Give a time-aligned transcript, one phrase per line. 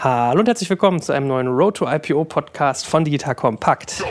[0.00, 4.04] Hallo und herzlich willkommen zu einem neuen Road to IPO Podcast von Digital Compact.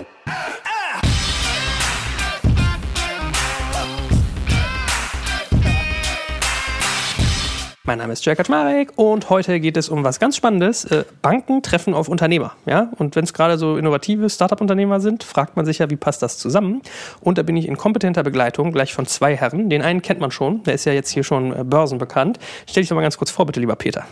[7.86, 10.84] Mein Name ist Jörg Kaczmarek und heute geht es um was ganz Spannendes.
[10.84, 12.58] Äh, Banken treffen auf Unternehmer.
[12.66, 12.92] Ja?
[12.98, 16.38] Und wenn es gerade so innovative Startup-Unternehmer sind, fragt man sich ja, wie passt das
[16.38, 16.82] zusammen?
[17.22, 19.70] Und da bin ich in kompetenter Begleitung gleich von zwei Herren.
[19.70, 22.40] Den einen kennt man schon, der ist ja jetzt hier schon äh, börsenbekannt.
[22.68, 24.06] Stell dich doch mal ganz kurz vor, bitte, lieber Peter.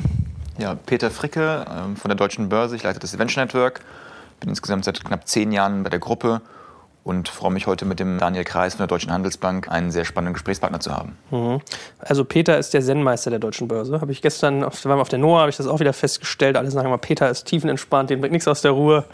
[0.57, 2.77] Ja, Peter Fricke ähm, von der Deutschen Börse.
[2.77, 3.81] Ich leite das Venture Network.
[4.39, 6.41] Bin insgesamt seit knapp zehn Jahren bei der Gruppe
[7.05, 10.33] und freue mich heute mit dem Daniel Kreis von der Deutschen Handelsbank einen sehr spannenden
[10.33, 11.15] Gesprächspartner zu haben.
[11.29, 11.61] Mhm.
[11.99, 14.01] Also Peter ist der Zen-Meister der Deutschen Börse.
[14.01, 16.57] Habe ich gestern, auf, waren wir auf der NOAA, habe ich das auch wieder festgestellt.
[16.57, 19.05] Alle sagen immer, Peter ist tiefenentspannt, den bringt nichts aus der Ruhe,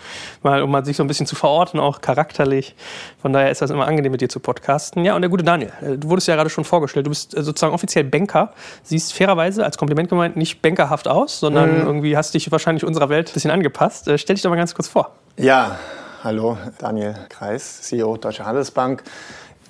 [0.41, 2.75] mal, um mal sich so ein bisschen zu verorten, auch charakterlich.
[3.21, 5.03] Von daher ist das immer angenehm, mit dir zu podcasten.
[5.03, 7.07] Ja, und der gute Daniel, äh, du wurdest ja gerade schon vorgestellt.
[7.07, 8.53] Du bist äh, sozusagen offiziell Banker,
[8.83, 11.87] siehst fairerweise, als Kompliment gemeint, nicht bankerhaft aus, sondern mhm.
[11.87, 14.07] irgendwie hast dich wahrscheinlich unserer Welt ein bisschen angepasst.
[14.07, 15.11] Äh, stell dich doch mal ganz kurz vor.
[15.35, 15.77] Ja,
[16.23, 19.01] Hallo, Daniel Kreis, CEO Deutsche Handelsbank.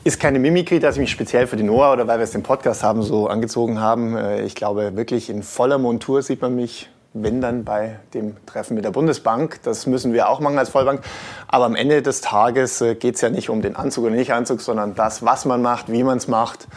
[0.03, 2.44] Ist keine Mimikry, dass ich mich speziell für die NOAA oder weil wir es den
[2.44, 4.17] Podcast haben, so angezogen haben.
[4.17, 8.75] Äh, ich glaube, wirklich in voller Montur sieht man mich, wenn dann bei dem Treffen
[8.75, 9.62] mit der Bundesbank.
[9.64, 11.06] Das müssen wir auch machen als Vollbank.
[11.48, 14.34] Aber am Ende des Tages äh, geht es ja nicht um den Anzug oder nicht
[14.34, 16.68] Anzug, sondern das, was man macht, wie man es macht.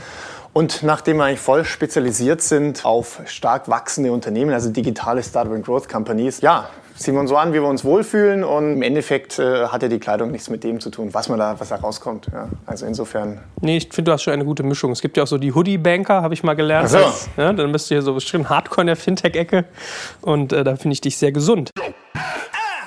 [0.53, 5.67] Und nachdem wir eigentlich voll spezialisiert sind auf stark wachsende Unternehmen, also digitale Startup and
[5.67, 9.39] Growth Companies, ja, ziehen wir uns so an, wie wir uns wohlfühlen und im Endeffekt
[9.39, 11.77] äh, hat ja die Kleidung nichts mit dem zu tun, was man da, was da
[11.77, 12.28] rauskommt.
[12.33, 13.41] Ja, also insofern.
[13.61, 14.92] Nee, ich finde, du hast schon eine gute Mischung.
[14.92, 16.86] Es gibt ja auch so die Hoodie-Banker, habe ich mal gelernt.
[16.89, 16.98] Ach so.
[16.98, 19.64] Das, ja, dann bist du hier so bestimmt Hardcore in der Fintech-Ecke
[20.23, 21.70] und äh, da finde ich dich sehr gesund.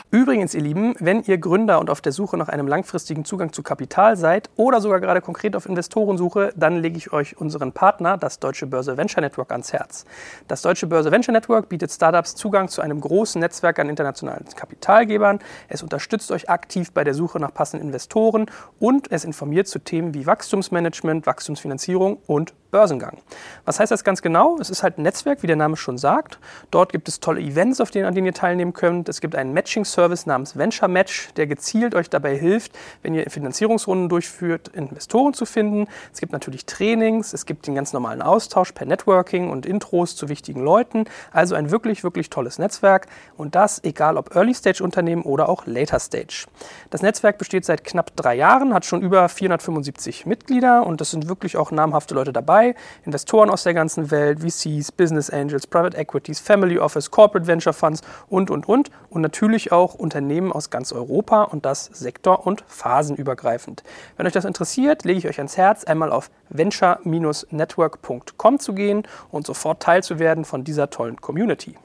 [0.09, 3.61] Übrigens, ihr Lieben, wenn ihr Gründer und auf der Suche nach einem langfristigen Zugang zu
[3.61, 8.39] Kapital seid oder sogar gerade konkret auf Investorensuche, dann lege ich euch unseren Partner, das
[8.39, 10.05] Deutsche Börse Venture Network, ans Herz.
[10.47, 15.39] Das Deutsche Börse Venture Network bietet Startups Zugang zu einem großen Netzwerk an internationalen Kapitalgebern.
[15.67, 18.45] Es unterstützt euch aktiv bei der Suche nach passenden Investoren
[18.80, 23.17] und es informiert zu Themen wie Wachstumsmanagement, Wachstumsfinanzierung und Börsengang.
[23.66, 24.58] Was heißt das ganz genau?
[24.60, 26.38] Es ist halt ein Netzwerk, wie der Name schon sagt.
[26.70, 29.08] Dort gibt es tolle Events, auf denen, an denen ihr teilnehmen könnt.
[29.08, 32.73] Es gibt einen Matching-Service namens Venture Match, der gezielt euch dabei hilft,
[33.04, 35.88] wenn ihr Finanzierungsrunden durchführt, Investoren zu finden.
[36.14, 40.27] Es gibt natürlich Trainings, es gibt den ganz normalen Austausch per Networking und Intros zu
[40.27, 41.06] wichtigen Leuten.
[41.32, 43.08] Also ein wirklich, wirklich tolles Netzwerk.
[43.38, 46.48] Und das egal ob Early-Stage-Unternehmen oder auch Later-Stage.
[46.89, 51.30] Das Netzwerk besteht seit knapp drei Jahren, hat schon über 475 Mitglieder und das sind
[51.30, 52.76] wirklich auch namhafte Leute dabei dabei.
[53.06, 58.02] Investoren aus der ganzen Welt, VCs, Business Angels, Private Equities, Family Office, Corporate Venture Funds
[58.30, 58.92] und, und, und.
[59.10, 63.84] Und natürlich auch Unternehmen aus ganz Europa und das sektor- und phasenübergreifend.
[64.18, 69.45] Wenn euch das interessiert, lege ich euch ans Herz, einmal auf venture-network.com zu gehen und
[69.45, 71.76] sofort Teil zu werden von dieser tollen Community.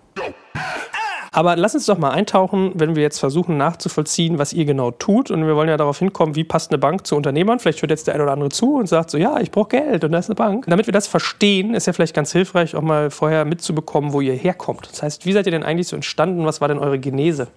[1.35, 5.31] Aber lass uns doch mal eintauchen, wenn wir jetzt versuchen nachzuvollziehen, was ihr genau tut.
[5.31, 7.59] Und wir wollen ja darauf hinkommen, wie passt eine Bank zu Unternehmern.
[7.59, 10.05] Vielleicht hört jetzt der eine oder andere zu und sagt so, ja, ich brauche Geld
[10.05, 10.67] und da ist eine Bank.
[10.69, 14.35] Damit wir das verstehen, ist ja vielleicht ganz hilfreich, auch mal vorher mitzubekommen, wo ihr
[14.35, 14.91] herkommt.
[14.93, 16.45] Das heißt, wie seid ihr denn eigentlich so entstanden?
[16.45, 17.49] Was war denn eure Genese?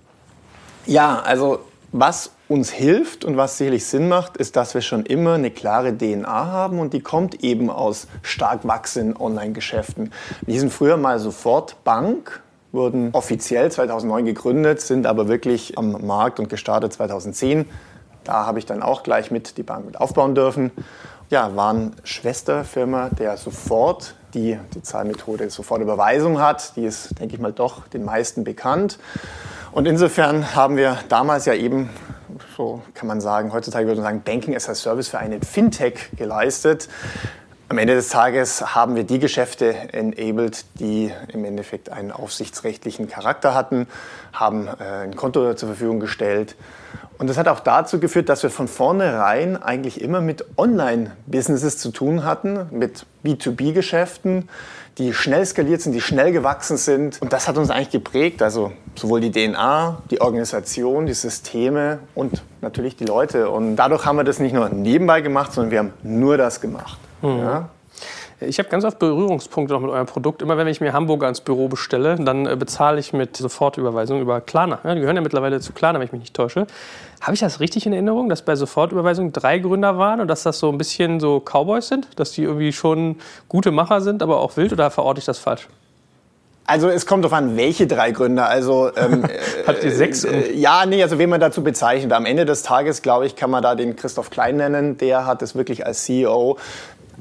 [0.86, 1.60] Ja, also
[1.92, 5.98] was uns hilft und was sicherlich Sinn macht, ist, dass wir schon immer eine klare
[5.98, 10.14] DNA haben und die kommt eben aus stark wachsenden Online-Geschäften.
[10.46, 12.42] Wir sind früher mal sofort Bank
[12.76, 17.66] wurden offiziell 2009 gegründet, sind aber wirklich am Markt und gestartet 2010.
[18.24, 20.72] Da habe ich dann auch gleich mit die Bank mit aufbauen dürfen.
[21.30, 26.76] Ja, waren Schwesterfirma, der sofort die, die Zahlmethode Sofortüberweisung hat.
[26.76, 29.00] Die ist, denke ich mal, doch den meisten bekannt.
[29.72, 31.90] Und insofern haben wir damals ja eben,
[32.56, 36.12] so kann man sagen, heutzutage würde man sagen, Banking as a Service für einen Fintech
[36.16, 36.90] geleistet.
[37.68, 43.56] Am Ende des Tages haben wir die Geschäfte enabled, die im Endeffekt einen aufsichtsrechtlichen Charakter
[43.56, 43.88] hatten,
[44.34, 46.56] haben äh, ein Konto zur Verfügung gestellt.
[47.18, 51.90] Und das hat auch dazu geführt, dass wir von vornherein eigentlich immer mit Online-Businesses zu
[51.90, 54.48] tun hatten, mit B2B-Geschäften,
[55.00, 57.20] die schnell skaliert sind, die schnell gewachsen sind.
[57.20, 62.44] Und das hat uns eigentlich geprägt, also sowohl die DNA, die Organisation, die Systeme und
[62.62, 63.50] natürlich die Leute.
[63.50, 67.00] Und dadurch haben wir das nicht nur nebenbei gemacht, sondern wir haben nur das gemacht.
[67.26, 67.40] Mhm.
[67.40, 67.70] Ja?
[68.42, 70.42] Ich habe ganz oft Berührungspunkte noch mit eurem Produkt.
[70.42, 74.42] Immer wenn ich mir Hamburger ins Büro bestelle, dann äh, bezahle ich mit Sofortüberweisung über
[74.42, 74.80] Klarna.
[74.84, 76.68] Ja, die gehören ja mittlerweile zu Klarna, wenn ich mich nicht täusche.
[77.22, 80.60] Habe ich das richtig in Erinnerung, dass bei Sofortüberweisung drei Gründer waren und dass das
[80.60, 82.08] so ein bisschen so Cowboys sind?
[82.20, 83.18] Dass die irgendwie schon
[83.48, 84.74] gute Macher sind, aber auch wild?
[84.74, 85.70] Oder verorte ich das falsch?
[86.68, 88.50] Also es kommt darauf an, welche drei Gründer.
[88.50, 89.24] Also ähm,
[89.68, 90.24] habt ihr sechs?
[90.24, 92.12] Äh, ja, nee, also wen man dazu bezeichnet.
[92.12, 94.98] Am Ende des Tages, glaube ich, kann man da den Christoph Klein nennen.
[94.98, 96.58] Der hat es wirklich als CEO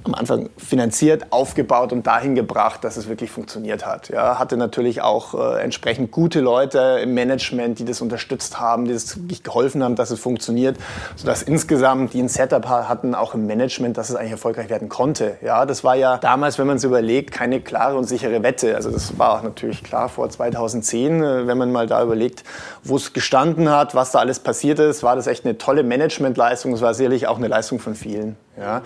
[0.04, 4.08] am Anfang finanziert, aufgebaut und dahin gebracht, dass es wirklich funktioniert hat.
[4.08, 8.92] Ja, hatte natürlich auch äh, entsprechend gute Leute im Management, die das unterstützt haben, die
[8.92, 10.76] das wirklich geholfen haben, dass es funktioniert,
[11.16, 15.36] sodass insgesamt die ein Setup hatten, auch im Management, dass es eigentlich erfolgreich werden konnte.
[15.42, 18.74] Ja, das war ja damals, wenn man es überlegt, keine klare und sichere Wette.
[18.74, 22.44] Also das war auch natürlich klar vor 2010, äh, wenn man mal da überlegt,
[22.82, 26.72] wo es gestanden hat, was da alles passiert ist, war das echt eine tolle Managementleistung.
[26.72, 28.36] Das war sicherlich auch eine Leistung von vielen.
[28.56, 28.82] Ja,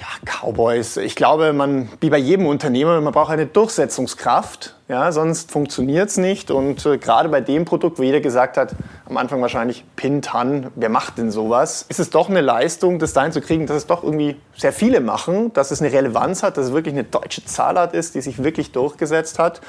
[0.00, 0.96] ja Cowboys.
[0.96, 4.74] Ich glaube, man, wie bei jedem Unternehmer, man braucht eine Durchsetzungskraft.
[4.88, 6.50] Ja, sonst funktioniert es nicht.
[6.50, 8.74] Und äh, gerade bei dem Produkt, wo jeder gesagt hat,
[9.06, 11.86] am Anfang wahrscheinlich Pintan, wer macht denn sowas?
[11.88, 15.00] Ist es doch eine Leistung, das dahin zu kriegen, dass es doch irgendwie sehr viele
[15.00, 18.42] machen, dass es eine Relevanz hat, dass es wirklich eine deutsche Zahlart ist, die sich
[18.42, 19.60] wirklich durchgesetzt hat.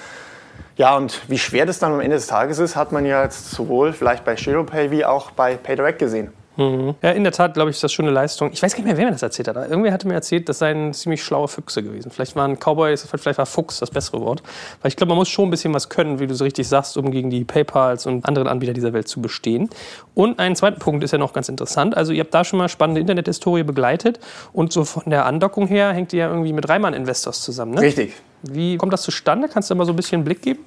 [0.75, 3.51] Ja, und wie schwer das dann am Ende des Tages ist, hat man ja jetzt
[3.51, 6.33] sowohl vielleicht bei ShiroPay wie auch bei PayDirect gesehen.
[6.55, 6.95] Mhm.
[7.01, 8.51] Ja, in der Tat, glaube ich, ist das schon eine Leistung.
[8.51, 9.55] Ich weiß gar nicht mehr, wer mir das erzählt hat.
[9.55, 12.11] Irgendwer hatte mir erzählt, das seien ziemlich schlaue Füchse gewesen.
[12.11, 14.44] Vielleicht waren Cowboys, vielleicht war Fuchs das bessere Wort.
[14.81, 16.95] Weil ich glaube, man muss schon ein bisschen was können, wie du so richtig sagst,
[16.97, 19.69] um gegen die PayPals und anderen Anbieter dieser Welt zu bestehen.
[20.13, 21.97] Und ein zweiter Punkt ist ja noch ganz interessant.
[21.97, 24.19] Also ihr habt da schon mal spannende Internethistorie begleitet
[24.53, 27.81] und so von der Andockung her hängt ihr ja irgendwie mit Reimann Investors zusammen, ne?
[27.81, 28.13] Richtig.
[28.44, 29.47] Wie kommt das zustande?
[29.47, 30.59] Kannst du mal so ein bisschen einen Blick geben?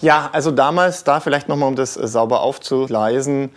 [0.00, 3.50] Ja, also damals, da vielleicht nochmal, um das sauber aufzugleisen,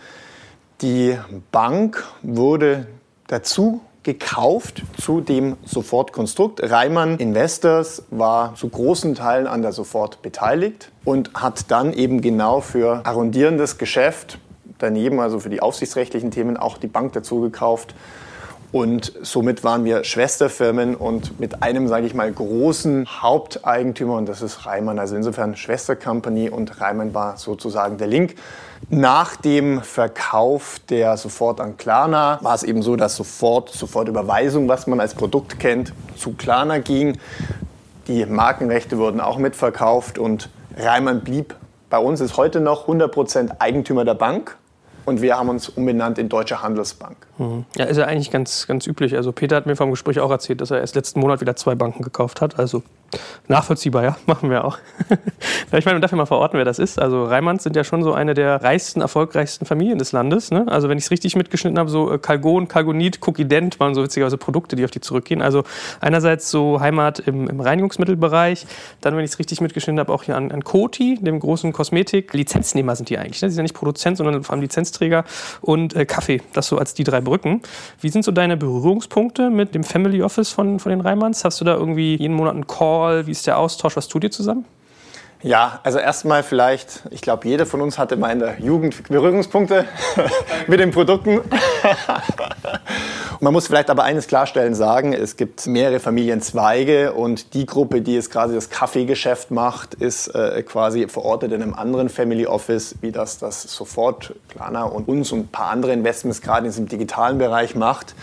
[0.82, 1.16] die
[1.52, 2.86] Bank wurde
[3.28, 6.60] dazu gekauft zu dem Sofortkonstrukt.
[6.62, 12.60] Reimann Investors war zu großen Teilen an der Sofort beteiligt und hat dann eben genau
[12.60, 14.38] für arrondierendes Geschäft
[14.78, 17.94] daneben, also für die aufsichtsrechtlichen Themen, auch die Bank dazu gekauft.
[18.72, 24.40] Und somit waren wir Schwesterfirmen und mit einem, sage ich mal, großen Haupteigentümer und das
[24.40, 24.98] ist Reimann.
[24.98, 28.34] Also insofern Schwestercompany und Reimann war sozusagen der Link.
[28.88, 34.86] Nach dem Verkauf der Sofort an Klarna war es eben so, dass sofort, Sofortüberweisung, was
[34.86, 37.18] man als Produkt kennt, zu Klarna ging.
[38.08, 40.48] Die Markenrechte wurden auch mitverkauft und
[40.78, 41.54] Reimann blieb
[41.90, 44.56] bei uns, ist heute noch 100% Eigentümer der Bank
[45.04, 47.16] und wir haben uns umbenannt in Deutsche Handelsbank.
[47.38, 47.64] Mhm.
[47.76, 49.16] Ja, ist ja eigentlich ganz, ganz üblich.
[49.16, 51.74] Also Peter hat mir vom Gespräch auch erzählt, dass er erst letzten Monat wieder zwei
[51.74, 52.58] Banken gekauft hat.
[52.58, 52.82] Also
[53.48, 54.78] nachvollziehbar, ja, machen wir auch.
[55.08, 56.98] ich meine, man darf ja mal verorten, wer das ist.
[56.98, 60.50] Also Reimanns sind ja schon so eine der reichsten, erfolgreichsten Familien des Landes.
[60.50, 60.66] Ne?
[60.68, 64.38] Also wenn ich es richtig mitgeschnitten habe, so Kalgon, äh, Kalgonit, Cookident waren so witzigerweise
[64.38, 65.42] Produkte, die auf die zurückgehen.
[65.42, 65.64] Also
[66.00, 68.66] einerseits so Heimat im, im Reinigungsmittelbereich,
[69.00, 72.32] dann, wenn ich es richtig mitgeschnitten habe, auch hier an, an Coty, dem großen Kosmetik.
[72.32, 73.42] Lizenznehmer sind die eigentlich.
[73.42, 73.48] Ne?
[73.48, 75.24] Die sind ja nicht Produzent, sondern vor allem Lizenzträger
[75.60, 76.42] und äh, Kaffee.
[76.52, 77.62] Das so als die drei Brücken.
[78.00, 81.44] Wie sind so deine Berührungspunkte mit dem Family Office von, von den Reimanns?
[81.44, 83.26] Hast du da irgendwie jeden Monat einen Call?
[83.26, 83.96] Wie ist der Austausch?
[83.96, 84.64] Was tut ihr zusammen?
[85.42, 89.86] Ja, also erstmal vielleicht, ich glaube, jeder von uns hatte mal in der Jugend Berührungspunkte
[90.68, 91.40] mit den Produkten.
[93.40, 98.14] Man muss vielleicht aber eines klarstellen sagen, es gibt mehrere Familienzweige und die Gruppe, die
[98.14, 103.10] jetzt quasi das Kaffeegeschäft macht, ist äh, quasi verortet in einem anderen Family Office, wie
[103.10, 107.38] das das sofort Klarna und uns und ein paar andere Investments gerade in diesem digitalen
[107.38, 108.14] Bereich macht.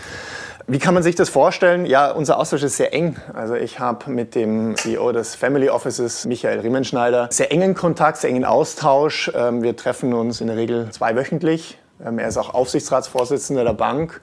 [0.72, 1.84] Wie kann man sich das vorstellen?
[1.84, 3.16] Ja, unser Austausch ist sehr eng.
[3.34, 8.30] Also ich habe mit dem CEO des Family Offices, Michael Riemenschneider, sehr engen Kontakt, sehr
[8.30, 9.32] engen Austausch.
[9.34, 11.76] Ähm, wir treffen uns in der Regel zweiwöchentlich.
[12.06, 14.20] Ähm, er ist auch Aufsichtsratsvorsitzender der Bank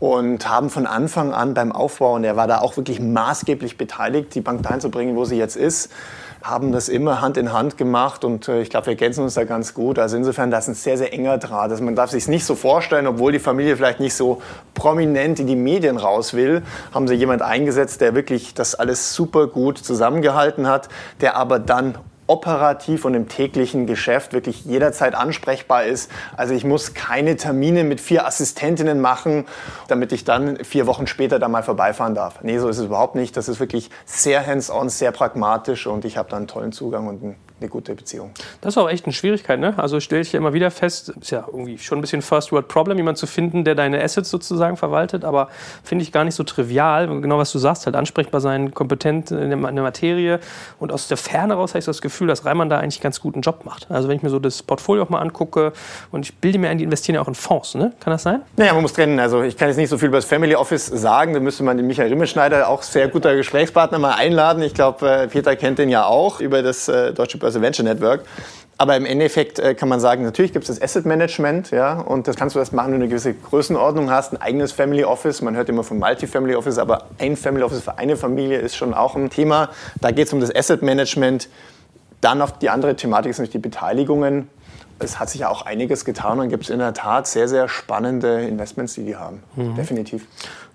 [0.00, 4.34] und haben von Anfang an beim Aufbau, und er war da auch wirklich maßgeblich beteiligt,
[4.34, 5.92] die Bank dahin zu bringen, wo sie jetzt ist,
[6.48, 9.44] haben das immer Hand in Hand gemacht und äh, ich glaube, wir ergänzen uns da
[9.44, 9.98] ganz gut.
[9.98, 11.70] Also insofern, das ist ein sehr, sehr enger Draht.
[11.70, 14.40] Also man darf sich nicht so vorstellen, obwohl die Familie vielleicht nicht so
[14.74, 16.62] prominent in die Medien raus will,
[16.92, 20.88] haben sie jemand eingesetzt, der wirklich das alles super gut zusammengehalten hat,
[21.20, 21.96] der aber dann
[22.28, 26.10] operativ und im täglichen Geschäft wirklich jederzeit ansprechbar ist.
[26.36, 29.46] Also ich muss keine Termine mit vier Assistentinnen machen,
[29.88, 32.42] damit ich dann vier Wochen später da mal vorbeifahren darf.
[32.42, 33.36] Nee, so ist es überhaupt nicht.
[33.36, 37.22] Das ist wirklich sehr hands-on, sehr pragmatisch und ich habe da einen tollen Zugang und
[37.22, 38.30] einen eine gute Beziehung.
[38.60, 39.74] Das ist auch echt eine Schwierigkeit, ne?
[39.76, 42.68] Also stelle ich ja immer wieder fest, ist ja irgendwie schon ein bisschen First World
[42.68, 45.48] Problem, jemanden zu finden, der deine Assets sozusagen verwaltet, aber
[45.82, 49.50] finde ich gar nicht so trivial, genau was du sagst, halt ansprechbar sein, kompetent in
[49.50, 50.40] der, Materie
[50.78, 53.40] und aus der Ferne raus habe ich das Gefühl, dass Reimann da eigentlich ganz guten
[53.40, 53.90] Job macht.
[53.90, 55.72] Also wenn ich mir so das Portfolio auch mal angucke
[56.10, 57.92] und ich bilde mir ein, die investieren ja auch in Fonds, ne?
[58.00, 58.42] Kann das sein?
[58.56, 59.18] Naja, man muss trennen.
[59.18, 61.76] Also ich kann jetzt nicht so viel über das Family Office sagen, da müsste man
[61.76, 64.62] den Michael Rimmelschneider, auch sehr guter Gesprächspartner, mal einladen.
[64.62, 68.24] Ich glaube, äh, Peter kennt den ja auch über das äh, Deutsche Börse Venture Network.
[68.80, 72.28] Aber im Endeffekt äh, kann man sagen, natürlich gibt es das Asset Management, ja, und
[72.28, 75.42] das kannst du erst machen, wenn du eine gewisse Größenordnung hast, ein eigenes Family Office.
[75.42, 78.94] Man hört immer von Multi-Family Office, aber ein Family Office für eine Familie ist schon
[78.94, 79.70] auch ein Thema.
[80.00, 81.48] Da geht es um das Asset Management.
[82.20, 84.48] Dann auf die andere Thematik sind die Beteiligungen.
[85.00, 87.68] Es hat sich ja auch einiges getan und gibt es in der Tat sehr, sehr
[87.68, 89.42] spannende Investments, die die haben.
[89.56, 89.74] Mhm.
[89.74, 90.26] Definitiv.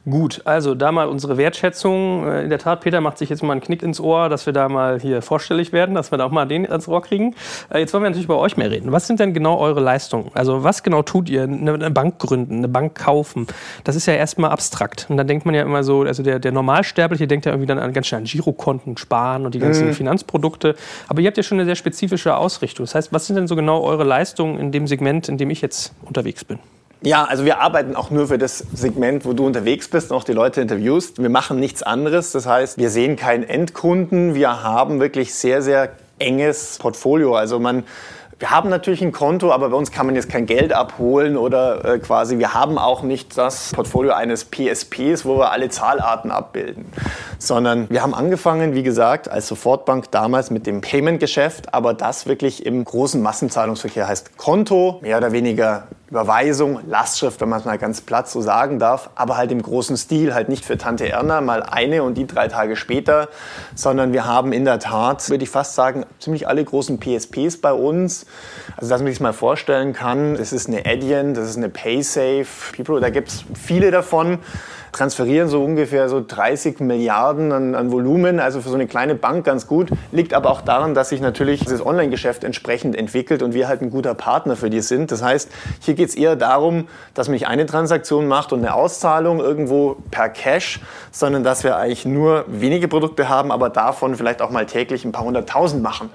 [0.09, 2.27] Gut, also da mal unsere Wertschätzung.
[2.27, 4.51] Äh, in der Tat, Peter macht sich jetzt mal einen Knick ins Ohr, dass wir
[4.51, 7.35] da mal hier vorstellig werden, dass wir da auch mal den ans Ohr kriegen.
[7.69, 8.91] Äh, jetzt wollen wir natürlich bei euch mehr reden.
[8.91, 10.29] Was sind denn genau eure Leistungen?
[10.33, 11.43] Also was genau tut ihr?
[11.43, 13.47] Eine Bank gründen, eine Bank kaufen.
[13.85, 15.07] Das ist ja erstmal abstrakt.
[15.07, 17.79] Und dann denkt man ja immer so, also der, der Normalsterbliche denkt ja irgendwie dann
[17.79, 19.93] an, ganz schnell an Girokonten, Sparen und die ganzen mhm.
[19.93, 20.75] Finanzprodukte.
[21.07, 22.85] Aber ihr habt ja schon eine sehr spezifische Ausrichtung.
[22.85, 25.61] Das heißt, was sind denn so genau eure Leistungen in dem Segment, in dem ich
[25.61, 26.59] jetzt unterwegs bin?
[27.05, 30.23] Ja, also wir arbeiten auch nur für das Segment, wo du unterwegs bist und auch
[30.23, 31.21] die Leute interviewst.
[31.21, 32.31] Wir machen nichts anderes.
[32.31, 34.35] Das heißt, wir sehen keinen Endkunden.
[34.35, 37.35] Wir haben wirklich sehr, sehr enges Portfolio.
[37.35, 37.83] Also man
[38.43, 41.85] wir haben natürlich ein Konto, aber bei uns kann man jetzt kein Geld abholen oder
[41.85, 46.85] äh, quasi, wir haben auch nicht das Portfolio eines PSPs, wo wir alle Zahlarten abbilden,
[47.37, 52.65] sondern wir haben angefangen, wie gesagt, als Sofortbank damals mit dem Payment-Geschäft, aber das wirklich
[52.65, 58.01] im großen Massenzahlungsverkehr heißt Konto, mehr oder weniger Überweisung, Lastschrift, wenn man es mal ganz
[58.01, 61.63] platt so sagen darf, aber halt im großen Stil, halt nicht für Tante Erna mal
[61.63, 63.29] eine und die drei Tage später,
[63.73, 67.73] sondern wir haben in der Tat, würde ich fast sagen, ziemlich alle großen PSPs bei
[67.73, 68.27] uns.
[68.77, 72.75] Also dass man sich mal vorstellen kann, das ist eine Adyen, das ist eine PaySafe,
[72.77, 74.37] People, da gibt es viele davon
[74.93, 79.45] transferieren so ungefähr so 30 Milliarden an, an, Volumen, also für so eine kleine Bank
[79.45, 79.89] ganz gut.
[80.11, 83.89] Liegt aber auch daran, dass sich natürlich dieses Online-Geschäft entsprechend entwickelt und wir halt ein
[83.89, 85.11] guter Partner für die sind.
[85.11, 88.73] Das heißt, hier geht es eher darum, dass man nicht eine Transaktion macht und eine
[88.73, 90.79] Auszahlung irgendwo per Cash,
[91.11, 95.11] sondern dass wir eigentlich nur wenige Produkte haben, aber davon vielleicht auch mal täglich ein
[95.11, 96.09] paar hunderttausend machen.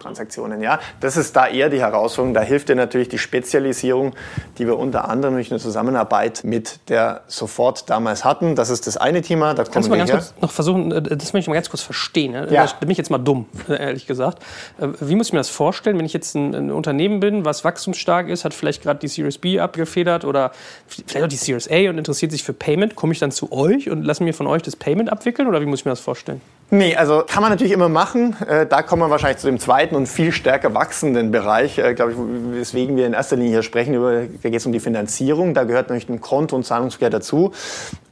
[0.00, 0.60] Transaktionen.
[0.60, 2.34] Ja, das ist da eher die Herausforderung.
[2.34, 4.14] Da hilft dir natürlich die Spezialisierung,
[4.58, 8.56] die wir unter anderem durch eine Zusammenarbeit mit der Sofort damals hatten.
[8.56, 9.54] Das ist das eine Thema.
[9.54, 10.18] Da Kannst du mal ganz her.
[10.18, 12.32] kurz noch versuchen, äh, das möchte ich mal ganz kurz verstehen.
[12.32, 12.48] Ne?
[12.50, 12.66] Ja.
[12.66, 14.42] Da bin ich jetzt mal dumm, äh, ehrlich gesagt.
[14.80, 17.64] Äh, wie muss ich mir das vorstellen, wenn ich jetzt ein, ein Unternehmen bin, was
[17.64, 20.52] wachstumsstark ist, hat vielleicht gerade die Series B abgefedert oder
[20.86, 23.90] vielleicht auch die Series A und interessiert sich für Payment, komme ich dann zu euch
[23.90, 26.40] und lasse mir von euch das Payment abwickeln oder wie muss ich mir das vorstellen?
[26.72, 28.36] Nee, also kann man natürlich immer machen.
[28.68, 32.12] Da kommen wir wahrscheinlich zu dem zweiten zweiten und viel stärker wachsenden Bereich, äh, glaube
[32.12, 32.18] ich,
[32.58, 35.64] weswegen wir in erster Linie hier sprechen, über, da geht es um die Finanzierung, da
[35.64, 37.52] gehört natürlich ein Konto- und Zahlungsverkehr dazu.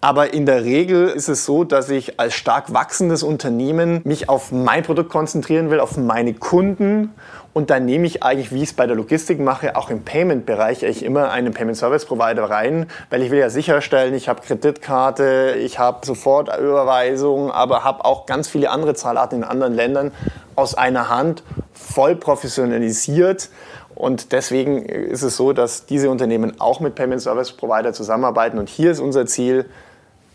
[0.00, 4.52] Aber in der Regel ist es so, dass ich als stark wachsendes Unternehmen mich auf
[4.52, 7.10] mein Produkt konzentrieren will, auf meine Kunden
[7.52, 10.84] und dann nehme ich eigentlich, wie ich es bei der Logistik mache, auch im Payment-Bereich
[10.84, 15.56] eigentlich immer einen Payment Service Provider rein, weil ich will ja sicherstellen, ich habe Kreditkarte,
[15.58, 20.12] ich habe Sofortüberweisung, aber habe auch ganz viele andere Zahlarten in anderen Ländern
[20.54, 23.48] aus einer Hand voll professionalisiert.
[23.94, 28.58] Und deswegen ist es so, dass diese Unternehmen auch mit Payment Service Provider zusammenarbeiten.
[28.58, 29.64] Und hier ist unser Ziel,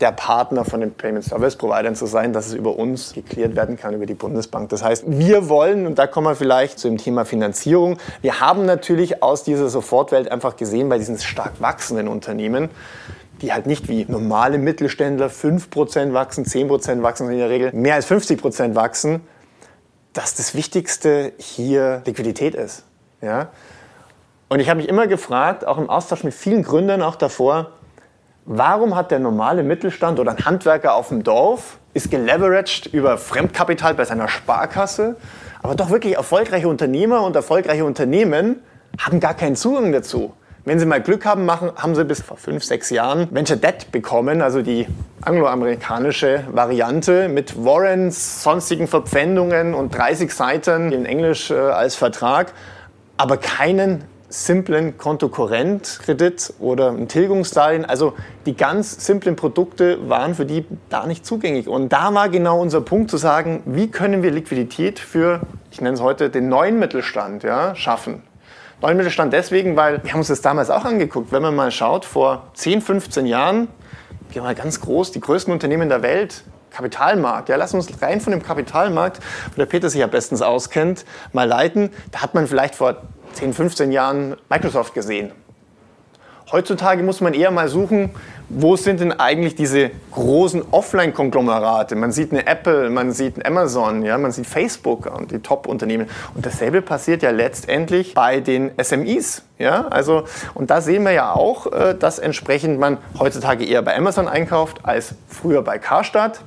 [0.04, 3.78] der Partner von den Payment Service Providern zu sein, dass es über uns geklärt werden
[3.78, 4.68] kann, über die Bundesbank.
[4.68, 8.66] Das heißt, wir wollen, und da kommen wir vielleicht zu dem Thema Finanzierung, wir haben
[8.66, 12.68] natürlich aus dieser Sofortwelt einfach gesehen, bei diesen stark wachsenden Unternehmen,
[13.40, 18.06] die halt nicht wie normale Mittelständler 5% wachsen, 10% wachsen in der Regel, mehr als
[18.06, 19.22] 50% wachsen,
[20.12, 22.84] dass das Wichtigste hier Liquidität ist.
[23.22, 23.48] Ja?
[24.50, 27.70] Und ich habe mich immer gefragt, auch im Austausch mit vielen Gründern auch davor,
[28.46, 33.94] warum hat der normale Mittelstand oder ein Handwerker auf dem Dorf, ist geleveraged über Fremdkapital
[33.94, 35.16] bei seiner Sparkasse,
[35.62, 38.60] aber doch wirklich erfolgreiche Unternehmer und erfolgreiche Unternehmen
[38.98, 40.34] haben gar keinen Zugang dazu.
[40.66, 43.92] Wenn Sie mal Glück haben, machen, haben Sie bis vor fünf, sechs Jahren Venture Debt
[43.92, 44.86] bekommen, also die
[45.20, 52.54] angloamerikanische Variante mit Warrants, sonstigen Verpfändungen und 30 Seiten in Englisch äh, als Vertrag,
[53.18, 57.84] aber keinen simplen Kontokorrentkredit oder ein Tilgungsdarlehen.
[57.84, 58.14] Also
[58.46, 61.68] die ganz simplen Produkte waren für die da nicht zugänglich.
[61.68, 65.94] Und da war genau unser Punkt zu sagen, wie können wir Liquidität für, ich nenne
[65.94, 68.22] es heute, den neuen Mittelstand ja, schaffen.
[68.82, 71.30] Neuen Mittelstand deswegen, weil wir haben uns das damals auch angeguckt.
[71.30, 73.68] Wenn man mal schaut, vor 10, 15 Jahren,
[74.34, 76.42] die waren ganz groß, die größten Unternehmen der Welt,
[76.74, 77.48] Kapitalmarkt.
[77.48, 79.20] Ja, lass uns rein von dem Kapitalmarkt,
[79.52, 81.90] wo der Peter sich ja bestens auskennt, mal leiten.
[82.10, 82.96] Da hat man vielleicht vor
[83.34, 85.32] 10, 15 Jahren Microsoft gesehen.
[86.52, 88.10] Heutzutage muss man eher mal suchen,
[88.50, 91.96] wo sind denn eigentlich diese großen Offline-Konglomerate?
[91.96, 96.06] Man sieht eine Apple, man sieht ein Amazon, ja, man sieht Facebook und die Top-Unternehmen.
[96.34, 99.42] Und dasselbe passiert ja letztendlich bei den SMEs.
[99.58, 99.88] Ja?
[99.88, 104.28] Also, und da sehen wir ja auch, äh, dass entsprechend man heutzutage eher bei Amazon
[104.28, 106.42] einkauft als früher bei Karstadt.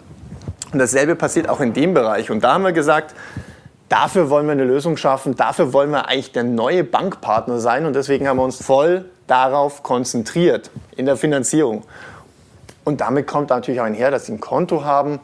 [0.71, 2.29] Und dasselbe passiert auch in dem Bereich.
[2.29, 3.15] Und da haben wir gesagt,
[3.89, 7.95] Dafür wollen wir eine Lösung schaffen, dafür wollen wir eigentlich der neue Bankpartner sein und
[7.95, 11.83] deswegen haben wir uns voll darauf konzentriert in der Finanzierung.
[12.83, 15.19] Und damit kommt natürlich auch einher, dass sie ein Konto haben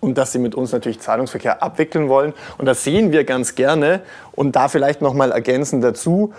[0.00, 2.34] und dass sie mit uns natürlich Zahlungsverkehr abwickeln wollen.
[2.58, 4.00] Und das sehen wir ganz gerne.
[4.32, 6.34] Und da vielleicht noch mal ergänzend dazu,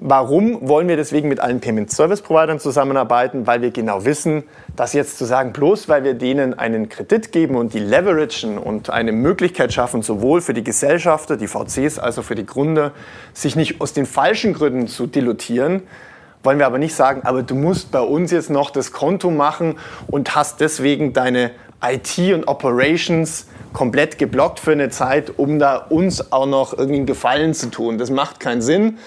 [0.00, 3.48] Warum wollen wir deswegen mit allen Payment Service Providern zusammenarbeiten?
[3.48, 4.44] Weil wir genau wissen,
[4.76, 8.90] dass jetzt zu sagen, bloß weil wir denen einen Kredit geben und die leveragen und
[8.90, 12.92] eine Möglichkeit schaffen, sowohl für die Gesellschafter, die VCs, als auch für die Gründer,
[13.32, 15.82] sich nicht aus den falschen Gründen zu dilutieren,
[16.44, 19.80] wollen wir aber nicht sagen, aber du musst bei uns jetzt noch das Konto machen
[20.06, 21.50] und hast deswegen deine
[21.82, 27.06] IT und Operations komplett geblockt für eine Zeit, um da uns auch noch irgendwie einen
[27.06, 27.98] Gefallen zu tun.
[27.98, 28.98] Das macht keinen Sinn,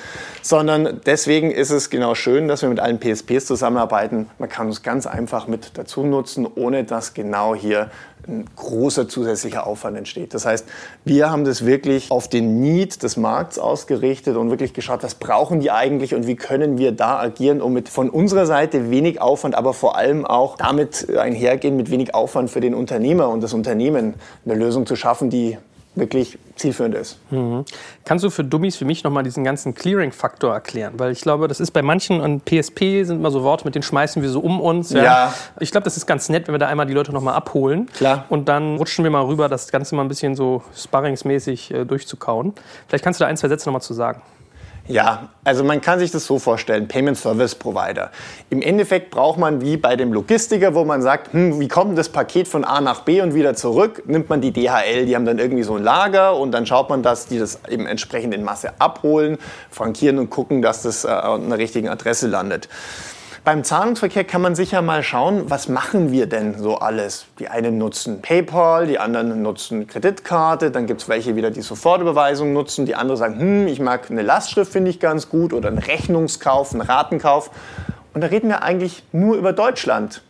[0.42, 4.30] sondern deswegen ist es genau schön, dass wir mit allen PSPs zusammenarbeiten.
[4.38, 7.90] Man kann uns ganz einfach mit dazu nutzen, ohne dass genau hier
[8.28, 10.34] ein großer zusätzlicher Aufwand entsteht.
[10.34, 10.66] Das heißt,
[11.06, 15.60] wir haben das wirklich auf den Need des Markts ausgerichtet und wirklich geschaut, was brauchen
[15.60, 19.56] die eigentlich und wie können wir da agieren, um mit von unserer Seite wenig Aufwand,
[19.56, 24.16] aber vor allem auch damit einhergehen mit wenig Aufwand für den Unternehmer und das Unternehmen
[24.46, 25.58] eine Lösung zu schaffen, die
[25.96, 27.18] wirklich zielführend ist.
[27.32, 27.66] Mhm.
[28.06, 30.94] Kannst du für Dummies wie mich nochmal diesen ganzen Clearing-Faktor erklären?
[30.98, 33.84] Weil ich glaube, das ist bei manchen, und PSP sind immer so Worte, mit denen
[33.84, 34.92] schmeißen wir so um uns.
[34.92, 35.04] Ja.
[35.04, 35.34] ja.
[35.60, 37.88] Ich glaube, das ist ganz nett, wenn wir da einmal die Leute nochmal abholen.
[37.94, 38.26] Klar.
[38.30, 42.54] Und dann rutschen wir mal rüber, das Ganze mal ein bisschen so sparringsmäßig äh, durchzukauen.
[42.88, 44.22] Vielleicht kannst du da ein, zwei Sätze nochmal zu sagen.
[44.88, 48.12] Ja, also man kann sich das so vorstellen, Payment Service Provider.
[48.50, 52.10] Im Endeffekt braucht man wie bei dem Logistiker, wo man sagt, hm, wie kommt das
[52.10, 55.40] Paket von A nach B und wieder zurück, nimmt man die DHL, die haben dann
[55.40, 58.74] irgendwie so ein Lager und dann schaut man, dass die das eben entsprechend in Masse
[58.80, 59.38] abholen,
[59.70, 62.68] frankieren und gucken, dass das äh, an der richtigen Adresse landet.
[63.44, 67.26] Beim Zahlungsverkehr kann man sicher mal schauen, was machen wir denn so alles?
[67.40, 72.54] Die einen nutzen PayPal, die anderen nutzen Kreditkarte, dann gibt es welche wieder, die Sofortüberweisung
[72.54, 75.80] nutzen, die anderen sagen, hm, ich mag eine Lastschrift, finde ich ganz gut, oder einen
[75.80, 77.50] Rechnungskauf, einen Ratenkauf.
[78.14, 80.22] Und da reden wir eigentlich nur über Deutschland.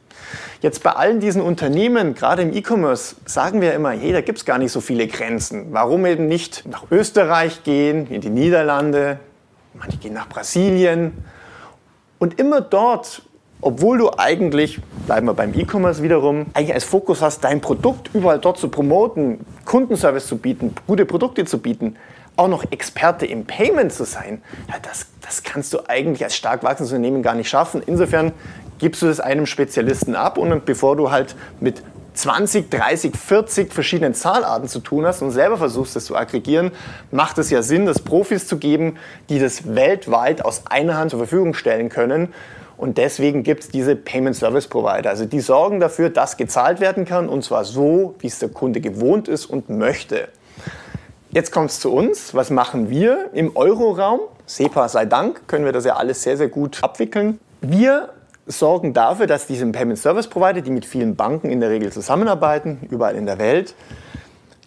[0.61, 4.45] Jetzt bei allen diesen Unternehmen, gerade im E-Commerce, sagen wir immer, hey, da gibt es
[4.45, 5.73] gar nicht so viele Grenzen.
[5.73, 9.19] Warum eben nicht nach Österreich gehen, in die Niederlande,
[9.73, 11.25] manche gehen nach Brasilien.
[12.21, 13.23] Und immer dort,
[13.61, 18.37] obwohl du eigentlich, bleiben wir beim E-Commerce wiederum, eigentlich als Fokus hast, dein Produkt überall
[18.37, 21.95] dort zu promoten, Kundenservice zu bieten, gute Produkte zu bieten,
[22.35, 26.61] auch noch Experte im Payment zu sein, ja, das, das kannst du eigentlich als stark
[26.61, 27.81] wachsendes Unternehmen gar nicht schaffen.
[27.83, 28.33] Insofern
[28.77, 31.81] gibst du das einem Spezialisten ab und bevor du halt mit
[32.13, 36.71] 20, 30, 40 verschiedenen Zahlarten zu tun hast und selber versuchst, das zu aggregieren,
[37.11, 38.97] macht es ja Sinn, das Profis zu geben,
[39.29, 42.33] die das weltweit aus einer Hand zur Verfügung stellen können.
[42.77, 45.09] Und deswegen gibt es diese Payment Service Provider.
[45.09, 48.81] Also die sorgen dafür, dass gezahlt werden kann und zwar so, wie es der Kunde
[48.81, 50.29] gewohnt ist und möchte.
[51.29, 52.33] Jetzt kommt es zu uns.
[52.33, 54.19] Was machen wir im Euroraum?
[54.47, 57.39] SEPA sei Dank können wir das ja alles sehr, sehr gut abwickeln.
[57.61, 58.09] Wir
[58.51, 62.79] sorgen dafür, dass diese Payment Service Provider, die mit vielen Banken in der Regel zusammenarbeiten,
[62.89, 63.75] überall in der Welt,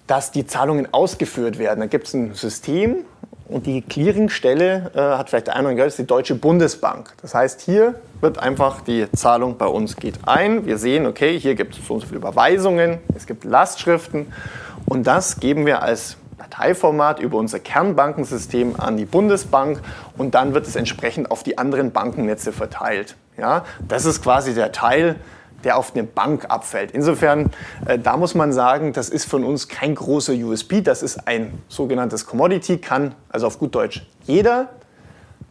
[0.07, 1.81] dass die Zahlungen ausgeführt werden.
[1.81, 3.05] Da gibt es ein System
[3.49, 7.13] und die Clearingstelle äh, hat vielleicht der eine oder gehört, ist die Deutsche Bundesbank.
[7.21, 10.67] Das heißt, hier wird einfach die Zahlung bei uns geht ein.
[10.67, 14.33] Wir sehen, okay, hier gibt es so und so viele Überweisungen, es gibt Lastschriften
[14.87, 19.81] und das geben wir als Dateiformat über unser Kernbankensystem an die Bundesbank
[20.17, 23.17] und dann wird es entsprechend auf die anderen Bankennetze verteilt.
[23.37, 25.17] Ja, das ist quasi der Teil,
[25.65, 26.93] der auf eine Bank abfällt.
[26.93, 27.51] Insofern,
[27.87, 31.59] äh, da muss man sagen, das ist von uns kein großer USP, das ist ein
[31.69, 34.69] sogenanntes Commodity, kann also auf gut Deutsch jeder.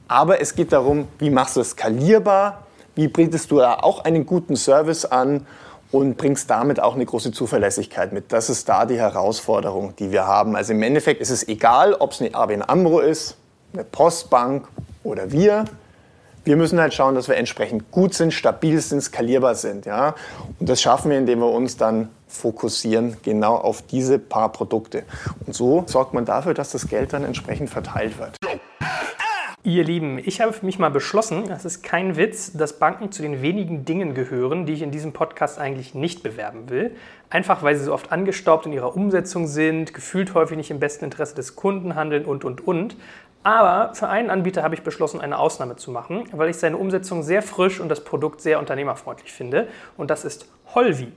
[0.07, 2.65] Aber es geht darum, wie machst du es skalierbar,
[2.95, 5.47] wie bringst du da auch einen guten Service an
[5.91, 8.31] und bringst damit auch eine große Zuverlässigkeit mit.
[8.31, 10.55] Das ist da die Herausforderung, die wir haben.
[10.55, 13.37] Also im Endeffekt ist es egal, ob es eine ABN AMRO ist,
[13.73, 14.67] eine Postbank
[15.03, 15.65] oder wir.
[16.45, 19.85] Wir müssen halt schauen, dass wir entsprechend gut sind, stabil sind, skalierbar sind.
[19.85, 20.15] Ja?
[20.59, 25.03] Und das schaffen wir, indem wir uns dann fokussieren genau auf diese paar Produkte.
[25.45, 28.35] Und so sorgt man dafür, dass das Geld dann entsprechend verteilt wird.
[29.65, 33.21] Ihr Lieben, ich habe für mich mal beschlossen, das ist kein Witz, dass Banken zu
[33.21, 36.93] den wenigen Dingen gehören, die ich in diesem Podcast eigentlich nicht bewerben will.
[37.29, 41.05] Einfach weil sie so oft angestaubt in ihrer Umsetzung sind, gefühlt häufig nicht im besten
[41.05, 42.97] Interesse des Kunden handeln und, und, und.
[43.43, 47.23] Aber für einen Anbieter habe ich beschlossen, eine Ausnahme zu machen, weil ich seine Umsetzung
[47.23, 49.67] sehr frisch und das Produkt sehr unternehmerfreundlich finde.
[49.97, 51.11] Und das ist Holvi.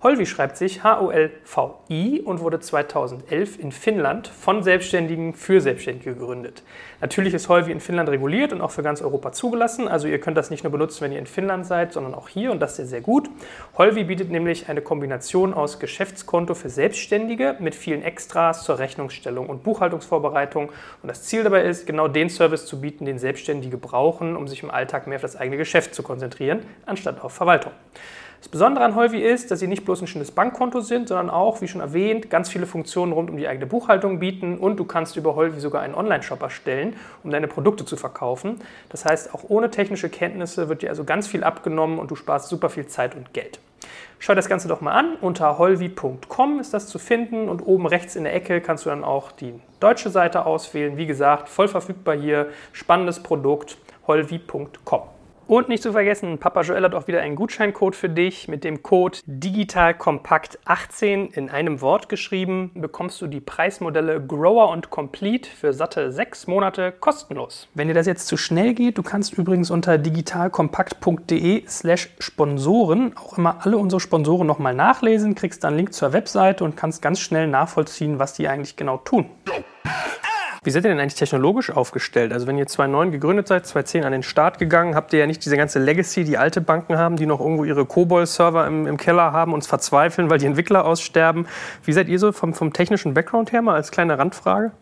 [0.00, 6.62] Holvi schreibt sich H-O-L-V-I und wurde 2011 in Finnland von Selbstständigen für Selbstständige gegründet.
[7.00, 9.88] Natürlich ist Holvi in Finnland reguliert und auch für ganz Europa zugelassen.
[9.88, 12.52] Also ihr könnt das nicht nur benutzen, wenn ihr in Finnland seid, sondern auch hier
[12.52, 13.28] und das sehr, sehr gut.
[13.76, 19.64] Holvi bietet nämlich eine Kombination aus Geschäftskonto für Selbstständige mit vielen Extras zur Rechnungsstellung und
[19.64, 20.68] Buchhaltungsvorbereitung.
[21.02, 24.62] Und das Ziel dabei ist, genau den Service zu bieten, den Selbstständige brauchen, um sich
[24.62, 27.72] im Alltag mehr auf das eigene Geschäft zu konzentrieren, anstatt auf Verwaltung.
[28.38, 31.60] Das Besondere an Holvi ist, dass sie nicht bloß ein schönes Bankkonto sind, sondern auch,
[31.60, 35.16] wie schon erwähnt, ganz viele Funktionen rund um die eigene Buchhaltung bieten und du kannst
[35.16, 38.60] über Holvi sogar einen Online-Shop erstellen, um deine Produkte zu verkaufen.
[38.90, 42.48] Das heißt, auch ohne technische Kenntnisse wird dir also ganz viel abgenommen und du sparst
[42.48, 43.58] super viel Zeit und Geld.
[44.20, 45.16] Schau das Ganze doch mal an.
[45.20, 49.04] Unter holvi.com ist das zu finden und oben rechts in der Ecke kannst du dann
[49.04, 50.96] auch die deutsche Seite auswählen.
[50.96, 52.48] Wie gesagt, voll verfügbar hier.
[52.72, 53.78] Spannendes Produkt.
[54.06, 55.17] holvi.com.
[55.48, 58.48] Und nicht zu vergessen, Papa Joel hat auch wieder einen Gutscheincode für dich.
[58.48, 65.48] Mit dem Code DigitalKompakt18 in einem Wort geschrieben bekommst du die Preismodelle Grower und Complete
[65.48, 67.66] für satte sechs Monate kostenlos.
[67.72, 73.38] Wenn dir das jetzt zu schnell geht, du kannst übrigens unter digitalkompakt.de slash Sponsoren auch
[73.38, 77.20] immer alle unsere Sponsoren nochmal nachlesen, kriegst dann einen Link zur Webseite und kannst ganz
[77.20, 79.30] schnell nachvollziehen, was die eigentlich genau tun.
[80.64, 82.32] Wie seid ihr denn eigentlich technologisch aufgestellt?
[82.32, 85.44] Also wenn ihr 2009 gegründet seid, 2010 an den Start gegangen, habt ihr ja nicht
[85.44, 89.32] diese ganze Legacy, die alte Banken haben, die noch irgendwo ihre COBOL-Server im, im, Keller
[89.32, 91.46] haben, uns verzweifeln, weil die Entwickler aussterben.
[91.84, 94.72] Wie seid ihr so vom, vom technischen Background her mal als kleine Randfrage?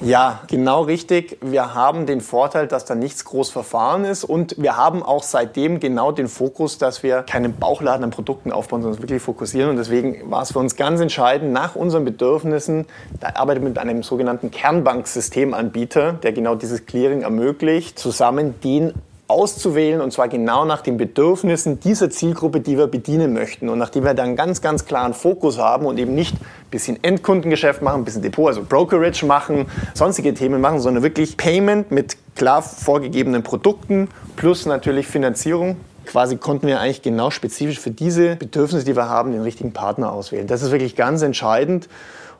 [0.00, 1.38] Ja, genau richtig.
[1.40, 5.78] Wir haben den Vorteil, dass da nichts groß verfahren ist und wir haben auch seitdem
[5.80, 9.70] genau den Fokus, dass wir keinen Bauchladen an Produkten aufbauen, sondern uns wirklich fokussieren.
[9.70, 12.86] Und deswegen war es für uns ganz entscheidend, nach unseren Bedürfnissen,
[13.20, 18.94] da arbeitet mit einem sogenannten Kernbanksystemanbieter, der genau dieses Clearing ermöglicht, zusammen den
[19.26, 23.68] auszuwählen und zwar genau nach den Bedürfnissen dieser Zielgruppe, die wir bedienen möchten.
[23.68, 27.80] Und nachdem wir dann ganz, ganz klaren Fokus haben und eben nicht ein bisschen Endkundengeschäft
[27.82, 32.62] machen, ein bisschen Depot, also Brokerage machen, sonstige Themen machen, sondern wirklich Payment mit klar
[32.62, 35.76] vorgegebenen Produkten plus natürlich Finanzierung.
[36.04, 40.12] Quasi konnten wir eigentlich genau spezifisch für diese Bedürfnisse, die wir haben, den richtigen Partner
[40.12, 40.46] auswählen.
[40.46, 41.88] Das ist wirklich ganz entscheidend.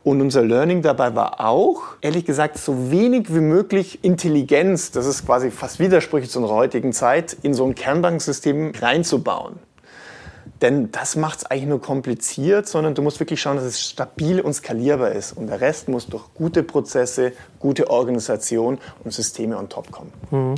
[0.04, 5.24] Und unser Learning dabei war auch, ehrlich gesagt, so wenig wie möglich Intelligenz, das ist
[5.24, 9.54] quasi fast widersprüchlich zu unserer heutigen Zeit, in so ein Kernbanksystem reinzubauen.
[10.60, 14.40] Denn das macht es eigentlich nur kompliziert, sondern du musst wirklich schauen, dass es stabil
[14.40, 15.32] und skalierbar ist.
[15.32, 20.12] Und der Rest muss durch gute Prozesse, gute Organisation und Systeme on top kommen.
[20.30, 20.54] Mhm.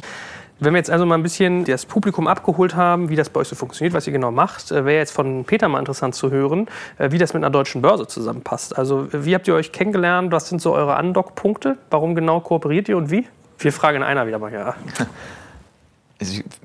[0.58, 3.48] Wenn wir jetzt also mal ein bisschen das Publikum abgeholt haben, wie das bei euch
[3.48, 6.66] so funktioniert, was ihr genau macht, äh, wäre jetzt von Peter mal interessant zu hören,
[6.96, 8.78] äh, wie das mit einer deutschen Börse zusammenpasst.
[8.78, 10.32] Also wie habt ihr euch kennengelernt?
[10.32, 11.76] Was sind so eure Andock-Punkte?
[11.90, 13.28] Warum genau kooperiert ihr und wie?
[13.58, 14.74] Vier Fragen in einer wieder mal, ja.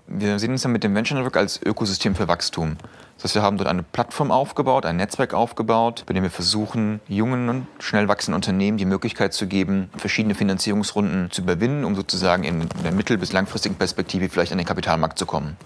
[0.08, 2.78] Wir sehen uns ja mit dem Venture Network als Ökosystem für Wachstum.
[3.18, 7.02] Das heißt, wir haben dort eine Plattform aufgebaut, ein Netzwerk aufgebaut, bei dem wir versuchen,
[7.08, 12.44] jungen und schnell wachsenden Unternehmen die Möglichkeit zu geben, verschiedene Finanzierungsrunden zu überwinden, um sozusagen
[12.44, 15.58] in der mittel- bis langfristigen Perspektive vielleicht an den Kapitalmarkt zu kommen.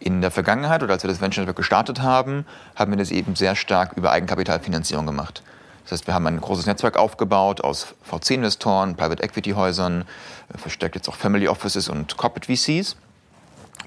[0.00, 2.44] In der Vergangenheit oder als wir das Venture Network gestartet haben,
[2.76, 5.42] haben wir das eben sehr stark über Eigenkapitalfinanzierung gemacht.
[5.88, 10.04] Das heißt, wir haben ein großes Netzwerk aufgebaut aus VC-Investoren, Private Equity-Häusern,
[10.54, 12.96] verstärkt jetzt auch Family Offices und Corporate VCs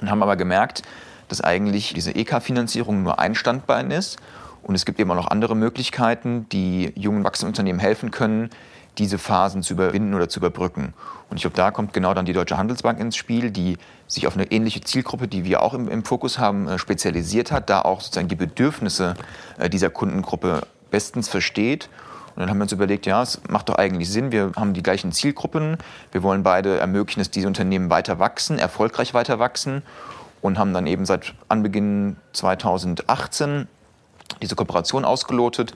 [0.02, 0.82] und haben aber gemerkt,
[1.28, 4.18] dass eigentlich diese EK-Finanzierung nur ein Standbein ist.
[4.64, 8.50] Und es gibt eben auch noch andere Möglichkeiten, die jungen wachsenden Unternehmen helfen können,
[8.98, 10.96] diese Phasen zu überwinden oder zu überbrücken.
[11.30, 14.36] Und ich glaube, da kommt genau dann die Deutsche Handelsbank ins Spiel, die sich auf
[14.36, 18.02] eine ähnliche Zielgruppe, die wir auch im, im Fokus haben, äh, spezialisiert hat, da auch
[18.02, 19.14] sozusagen die Bedürfnisse
[19.60, 21.90] äh, dieser Kundengruppe bestens versteht.
[22.36, 24.84] Und dann haben wir uns überlegt, ja, es macht doch eigentlich Sinn, wir haben die
[24.84, 25.78] gleichen Zielgruppen,
[26.12, 29.82] wir wollen beide ermöglichen, dass diese Unternehmen weiter wachsen, erfolgreich weiter wachsen.
[30.42, 33.68] Und haben dann eben seit Anbeginn 2018
[34.42, 35.76] diese Kooperation ausgelotet,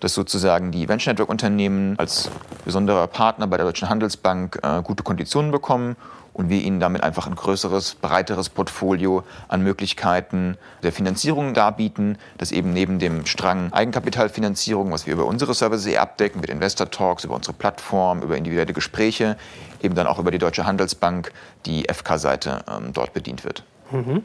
[0.00, 2.28] dass sozusagen die Venture Network Unternehmen als
[2.64, 5.94] besonderer Partner bei der Deutschen Handelsbank äh, gute Konditionen bekommen
[6.32, 12.52] und wir ihnen damit einfach ein größeres, breiteres Portfolio an Möglichkeiten der Finanzierung darbieten, das
[12.52, 17.24] eben neben dem Strang Eigenkapitalfinanzierung, was wir über unsere Services eh abdecken, mit Investor Talks,
[17.24, 19.36] über unsere Plattform, über individuelle Gespräche,
[19.82, 21.32] eben dann auch über die Deutsche Handelsbank
[21.66, 23.64] die FK-Seite ähm, dort bedient wird.
[23.90, 24.22] Mhm.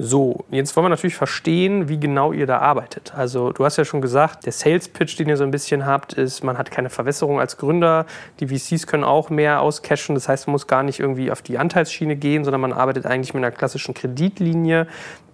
[0.00, 3.14] So, jetzt wollen wir natürlich verstehen, wie genau ihr da arbeitet.
[3.16, 6.12] Also du hast ja schon gesagt, der Sales Pitch, den ihr so ein bisschen habt,
[6.12, 8.06] ist, man hat keine Verwässerung als Gründer.
[8.38, 10.14] Die VCs können auch mehr auscashen.
[10.14, 13.34] Das heißt, man muss gar nicht irgendwie auf die Anteilsschiene gehen, sondern man arbeitet eigentlich
[13.34, 14.86] mit einer klassischen Kreditlinie.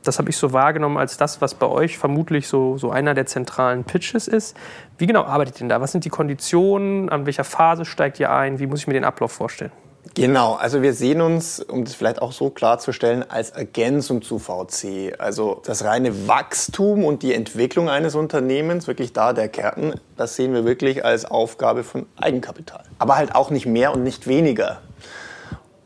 [0.02, 3.26] Das habe ich so wahrgenommen als das, was bei euch vermutlich so, so einer der
[3.26, 4.56] zentralen Pitches ist.
[4.96, 5.82] Wie genau arbeitet ihr denn da?
[5.82, 7.10] Was sind die Konditionen?
[7.10, 8.58] An welcher Phase steigt ihr ein?
[8.58, 9.72] Wie muss ich mir den Ablauf vorstellen?
[10.12, 15.14] Genau, also wir sehen uns, um das vielleicht auch so klarzustellen, als Ergänzung zu VC.
[15.18, 20.52] Also das reine Wachstum und die Entwicklung eines Unternehmens, wirklich da der Kern, das sehen
[20.52, 22.84] wir wirklich als Aufgabe von Eigenkapital.
[22.98, 24.82] Aber halt auch nicht mehr und nicht weniger.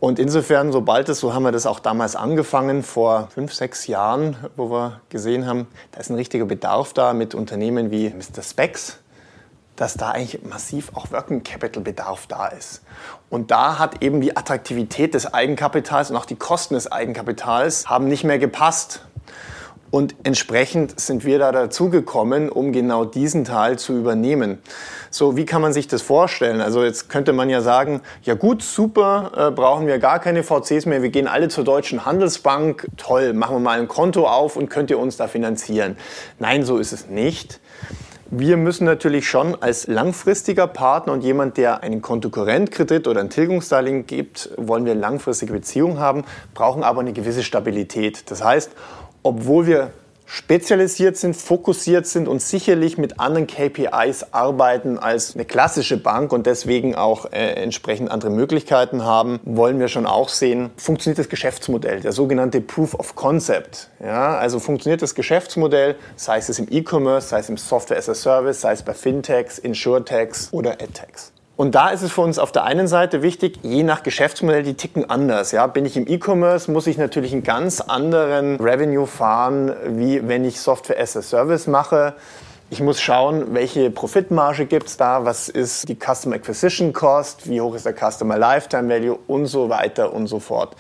[0.01, 4.37] Und insofern, sobald es, so haben wir das auch damals angefangen, vor fünf, sechs Jahren,
[4.57, 8.43] wo wir gesehen haben, da ist ein richtiger Bedarf da mit Unternehmen wie Mr.
[8.43, 8.99] Specs,
[9.79, 12.83] dass da eigentlich massiv auch Working Capital Bedarf da ist.
[13.31, 18.09] Und da hat eben die Attraktivität des Eigenkapitals und auch die Kosten des Eigenkapitals haben
[18.09, 19.03] nicht mehr gepasst.
[19.91, 24.59] Und entsprechend sind wir da dazugekommen, um genau diesen Teil zu übernehmen.
[25.11, 26.61] So, wie kann man sich das vorstellen?
[26.61, 30.85] Also jetzt könnte man ja sagen, ja gut, super, äh, brauchen wir gar keine VCs
[30.85, 34.69] mehr, wir gehen alle zur Deutschen Handelsbank, toll, machen wir mal ein Konto auf und
[34.69, 35.97] könnt ihr uns da finanzieren.
[36.39, 37.59] Nein, so ist es nicht.
[38.31, 44.07] Wir müssen natürlich schon als langfristiger Partner und jemand, der einen Kontokorrentkredit oder ein Tilgungsdarlehen
[44.07, 48.31] gibt, wollen wir langfristige Beziehungen haben, brauchen aber eine gewisse Stabilität.
[48.31, 48.73] Das heißt,
[49.23, 49.93] obwohl wir
[50.29, 56.47] spezialisiert sind, fokussiert sind und sicherlich mit anderen KPIs arbeiten als eine klassische Bank und
[56.47, 62.01] deswegen auch äh, entsprechend andere Möglichkeiten haben, wollen wir schon auch sehen, funktioniert das Geschäftsmodell,
[62.01, 63.89] der sogenannte Proof of Concept.
[64.01, 68.15] Ja, also funktioniert das Geschäftsmodell, sei es im E-Commerce, sei es im Software as a
[68.15, 71.33] Service, sei es bei Fintechs, Insurtechs oder EdTechs.
[71.59, 74.75] Und da ist es für uns auf der einen Seite wichtig, je nach Geschäftsmodell, die
[74.75, 75.51] ticken anders.
[75.51, 80.45] Ja, bin ich im E-Commerce, muss ich natürlich einen ganz anderen Revenue fahren, wie wenn
[80.45, 82.15] ich Software as a Service mache.
[82.71, 87.61] Ich muss schauen, welche Profitmarge gibt es da, was ist die Customer Acquisition Cost, wie
[87.61, 90.77] hoch ist der Customer Lifetime Value und so weiter und so fort.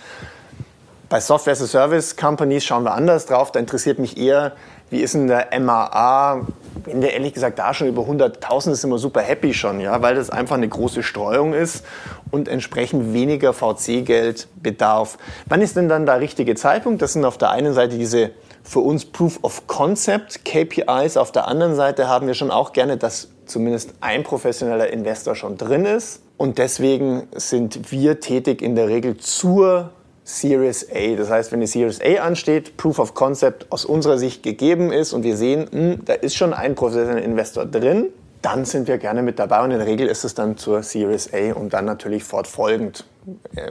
[1.08, 3.50] Bei Software as a Service Companies schauen wir anders drauf.
[3.50, 4.52] Da interessiert mich eher,
[4.90, 6.46] wie ist denn der MAA?
[6.84, 10.00] Wenn der ehrlich gesagt da schon über 100.000 ist, sind wir super happy schon, ja,
[10.00, 11.84] weil das einfach eine große Streuung ist
[12.30, 15.18] und entsprechend weniger VC-Geld bedarf.
[15.46, 17.02] Wann ist denn dann der richtige Zeitpunkt?
[17.02, 18.30] Das sind auf der einen Seite diese
[18.62, 21.16] für uns Proof of Concept KPIs.
[21.16, 25.56] Auf der anderen Seite haben wir schon auch gerne, dass zumindest ein professioneller Investor schon
[25.56, 26.22] drin ist.
[26.36, 29.90] Und deswegen sind wir tätig in der Regel zur
[30.28, 31.16] Series A.
[31.16, 35.14] Das heißt, wenn die Series A ansteht, Proof of Concept aus unserer Sicht gegeben ist
[35.14, 38.08] und wir sehen, mh, hm, da ist schon ein professioneller Investor drin,
[38.42, 41.32] dann sind wir gerne mit dabei und in der Regel ist es dann zur Series
[41.32, 43.06] A und dann natürlich fortfolgend.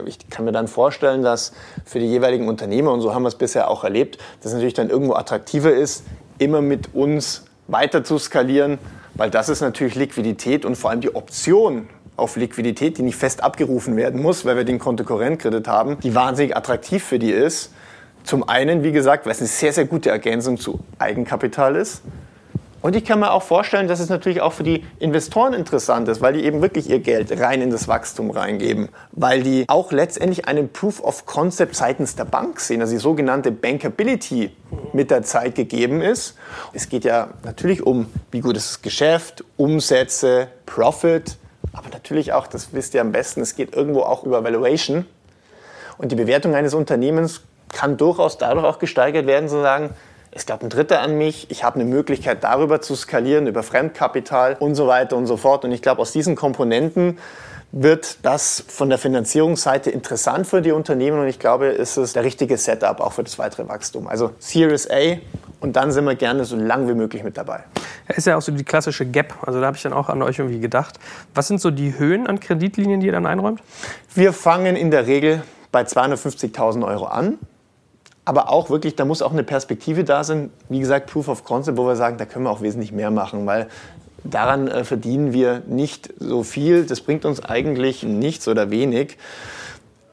[0.06, 1.52] Ich kann mir dann vorstellen, dass
[1.84, 4.74] für die jeweiligen Unternehmer, und so haben wir es bisher auch erlebt, dass es natürlich
[4.74, 6.02] dann irgendwo attraktiver ist,
[6.38, 8.78] immer mit uns weiter zu skalieren,
[9.14, 13.42] weil das ist natürlich Liquidität und vor allem die Option auf Liquidität, die nicht fest
[13.42, 17.72] abgerufen werden muss, weil wir den Kontokorrentkredit haben, die wahnsinnig attraktiv für die ist.
[18.24, 22.02] Zum einen, wie gesagt, weil es eine sehr, sehr gute Ergänzung zu Eigenkapital ist.
[22.80, 26.20] Und ich kann mir auch vorstellen, dass es natürlich auch für die Investoren interessant ist,
[26.20, 30.46] weil die eben wirklich ihr Geld rein in das Wachstum reingeben, weil die auch letztendlich
[30.46, 34.52] einen Proof of Concept seitens der Bank sehen, also die sogenannte Bankability
[34.92, 36.36] mit der Zeit gegeben ist.
[36.72, 41.37] Es geht ja natürlich um, wie gut ist das Geschäft, Umsätze, Profit,
[41.72, 45.06] aber natürlich auch, das wisst ihr am besten, es geht irgendwo auch über Valuation.
[45.98, 49.90] Und die Bewertung eines Unternehmens kann durchaus dadurch auch gesteigert werden, zu sagen,
[50.30, 54.56] es glaubt ein Dritter an mich, ich habe eine Möglichkeit darüber zu skalieren, über Fremdkapital
[54.60, 55.64] und so weiter und so fort.
[55.64, 57.18] Und ich glaube, aus diesen Komponenten
[57.70, 62.24] wird das von der Finanzierungsseite interessant für die Unternehmen und ich glaube, ist es der
[62.24, 64.08] richtige Setup auch für das weitere Wachstum.
[64.08, 65.18] Also Series A
[65.60, 67.64] und dann sind wir gerne so lang wie möglich mit dabei.
[68.08, 69.34] Ja, ist ja auch so die klassische Gap.
[69.42, 70.98] Also da habe ich dann auch an euch irgendwie gedacht.
[71.34, 73.62] Was sind so die Höhen an Kreditlinien, die ihr dann einräumt?
[74.14, 77.38] Wir fangen in der Regel bei 250.000 Euro an.
[78.24, 80.50] Aber auch wirklich, da muss auch eine Perspektive da sein.
[80.68, 83.46] Wie gesagt, Proof of Concept, wo wir sagen, da können wir auch wesentlich mehr machen,
[83.46, 83.68] weil
[84.24, 86.84] daran äh, verdienen wir nicht so viel.
[86.84, 89.16] Das bringt uns eigentlich nichts oder wenig.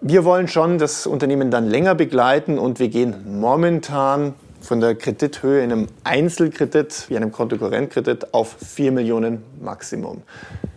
[0.02, 5.64] Wir wollen schon das Unternehmen dann länger begleiten und wir gehen momentan von der Kredithöhe
[5.64, 10.24] in einem Einzelkredit, wie einem Kontokorrentkredit, auf 4 Millionen Maximum.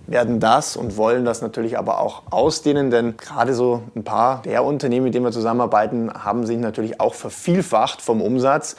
[0.06, 4.64] Werden das und wollen das natürlich aber auch ausdehnen, denn gerade so ein paar der
[4.64, 8.76] Unternehmen, mit denen wir zusammenarbeiten, haben sich natürlich auch vervielfacht vom Umsatz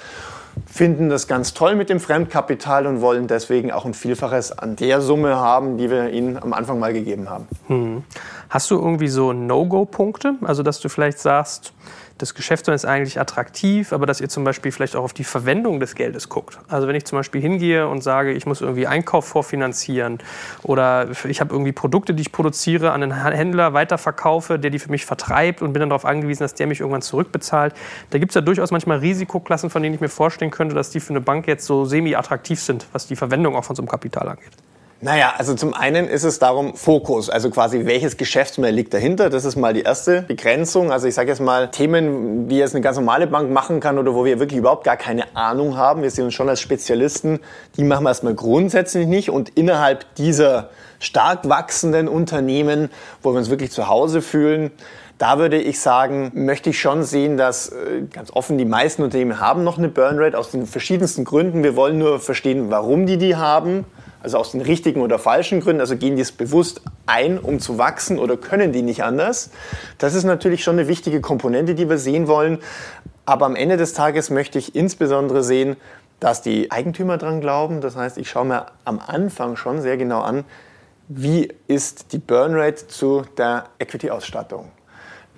[0.66, 5.02] finden das ganz toll mit dem Fremdkapital und wollen deswegen auch ein Vielfaches an der
[5.02, 7.48] Summe haben, die wir ihnen am Anfang mal gegeben haben.
[7.68, 8.04] Hm.
[8.50, 10.36] Hast du irgendwie so No-Go-Punkte?
[10.42, 11.74] Also, dass du vielleicht sagst,
[12.20, 15.80] das Geschäftsmodell ist eigentlich attraktiv, aber dass ihr zum Beispiel vielleicht auch auf die Verwendung
[15.80, 16.60] des Geldes guckt.
[16.68, 20.20] Also wenn ich zum Beispiel hingehe und sage, ich muss irgendwie Einkauf vorfinanzieren
[20.64, 24.92] oder ich habe irgendwie Produkte, die ich produziere, an einen Händler weiterverkaufe, der die für
[24.92, 27.74] mich vertreibt und bin dann darauf angewiesen, dass der mich irgendwann zurückbezahlt.
[28.10, 31.00] Da gibt es ja durchaus manchmal Risikoklassen, von denen ich mir vorstellen könnte, dass die
[31.00, 34.28] für eine Bank jetzt so semi-attraktiv sind, was die Verwendung auch von so einem Kapital
[34.28, 34.52] angeht.
[35.02, 39.30] Naja, also zum einen ist es darum Fokus, also quasi welches Geschäftsmodell liegt dahinter.
[39.30, 40.92] Das ist mal die erste Begrenzung.
[40.92, 44.14] Also ich sage jetzt mal Themen, wie jetzt eine ganz normale Bank machen kann oder
[44.14, 46.02] wo wir wirklich überhaupt gar keine Ahnung haben.
[46.02, 47.40] Wir sehen uns schon als Spezialisten.
[47.78, 52.90] Die machen wir erstmal grundsätzlich nicht und innerhalb dieser stark wachsenden Unternehmen,
[53.24, 54.70] wo wir uns wirklich zu Hause fühlen,
[55.18, 59.40] da würde ich sagen, möchte ich schon sehen, dass äh, ganz offen die meisten Unternehmen
[59.40, 61.64] haben noch eine Burnrate aus den verschiedensten Gründen.
[61.64, 63.86] Wir wollen nur verstehen, warum die die haben
[64.22, 67.78] also aus den richtigen oder falschen Gründen, also gehen die es bewusst ein, um zu
[67.78, 69.52] wachsen oder können die nicht anders.
[69.98, 72.60] Das ist natürlich schon eine wichtige Komponente, die wir sehen wollen.
[73.26, 75.76] Aber am Ende des Tages möchte ich insbesondere sehen,
[76.20, 77.82] dass die Eigentümer dran glauben.
[77.82, 80.44] Das heißt, ich schaue mir am Anfang schon sehr genau an,
[81.08, 84.72] wie ist die Burnrate zu der Equity-Ausstattung.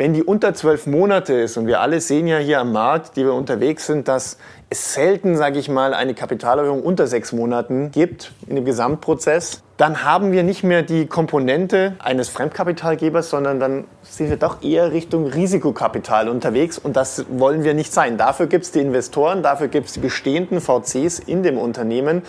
[0.01, 3.23] Wenn die unter zwölf Monate ist, und wir alle sehen ja hier am Markt, die
[3.23, 4.39] wir unterwegs sind, dass
[4.71, 10.03] es selten, sage ich mal, eine Kapitalerhöhung unter sechs Monaten gibt in dem Gesamtprozess, dann
[10.03, 15.25] haben wir nicht mehr die Komponente eines Fremdkapitalgebers, sondern dann sind wir doch eher Richtung
[15.25, 18.15] Risikokapital unterwegs und das wollen wir nicht sein.
[18.15, 22.21] Dafür gibt es die Investoren, dafür gibt es die bestehenden VCs in dem Unternehmen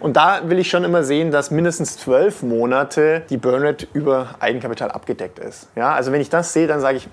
[0.00, 4.90] und da will ich schon immer sehen, dass mindestens zwölf Monate die Burnrate über Eigenkapital
[4.90, 5.68] abgedeckt ist.
[5.76, 7.08] Ja, also wenn ich das sehe, dann sage ich,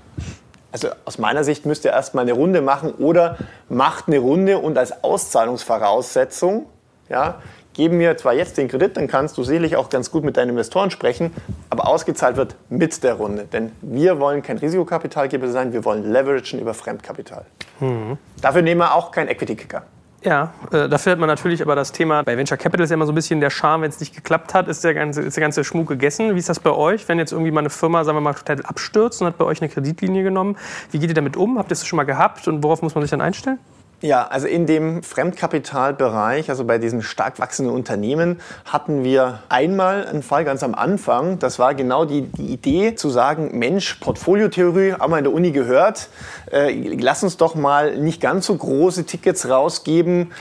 [0.73, 3.37] also aus meiner Sicht müsst ihr erstmal eine Runde machen oder
[3.69, 6.65] macht eine Runde und als Auszahlungsvoraussetzung
[7.07, 7.35] ja,
[7.75, 10.49] geben wir zwar jetzt den Kredit, dann kannst du sicherlich auch ganz gut mit deinen
[10.49, 11.31] Investoren sprechen,
[11.69, 13.45] aber ausgezahlt wird mit der Runde.
[13.51, 17.45] Denn wir wollen kein Risikokapitalgeber sein, wir wollen leveragen über Fremdkapital.
[17.79, 18.17] Mhm.
[18.41, 19.83] Dafür nehmen wir auch keinen Equity-Kicker.
[20.23, 23.05] Ja, äh, dafür hat man natürlich aber das Thema, bei Venture Capital ist ja immer
[23.05, 25.41] so ein bisschen der Charme, wenn es nicht geklappt hat, ist der, ganze, ist der
[25.41, 26.33] ganze Schmuck gegessen.
[26.33, 28.65] Wie ist das bei euch, wenn jetzt irgendwie mal eine Firma, sagen wir mal, total
[28.65, 30.57] abstürzt und hat bei euch eine Kreditlinie genommen?
[30.89, 31.59] Wie geht ihr damit um?
[31.59, 33.59] Habt ihr das schon mal gehabt und worauf muss man sich dann einstellen?
[34.05, 40.21] Ja, also in dem Fremdkapitalbereich, also bei diesen stark wachsenden Unternehmen, hatten wir einmal einen
[40.21, 41.39] Fall ganz am Anfang.
[41.39, 45.49] Das war genau die, die Idee zu sagen, Mensch, Portfoliotheorie, haben wir in der Uni
[45.49, 46.09] gehört,
[46.51, 50.31] äh, lass uns doch mal nicht ganz so große Tickets rausgeben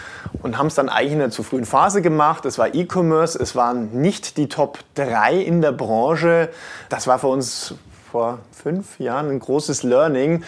[0.42, 2.44] und haben es dann eigentlich in einer zu frühen Phase gemacht.
[2.44, 6.50] Es war E-Commerce, es waren nicht die Top 3 in der Branche.
[6.90, 7.74] Das war für uns
[8.12, 10.44] vor fünf Jahren ein großes Learning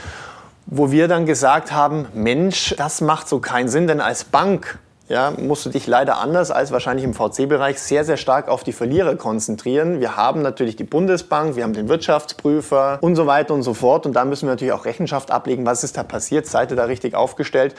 [0.67, 5.31] wo wir dann gesagt haben, Mensch, das macht so keinen Sinn, denn als Bank ja,
[5.31, 9.15] musst du dich leider anders als wahrscheinlich im VC-Bereich sehr, sehr stark auf die Verlierer
[9.15, 10.01] konzentrieren.
[10.01, 14.05] Wir haben natürlich die Bundesbank, wir haben den Wirtschaftsprüfer und so weiter und so fort.
[14.05, 16.85] Und da müssen wir natürlich auch Rechenschaft ablegen, was ist da passiert, seid ihr da
[16.85, 17.77] richtig aufgestellt.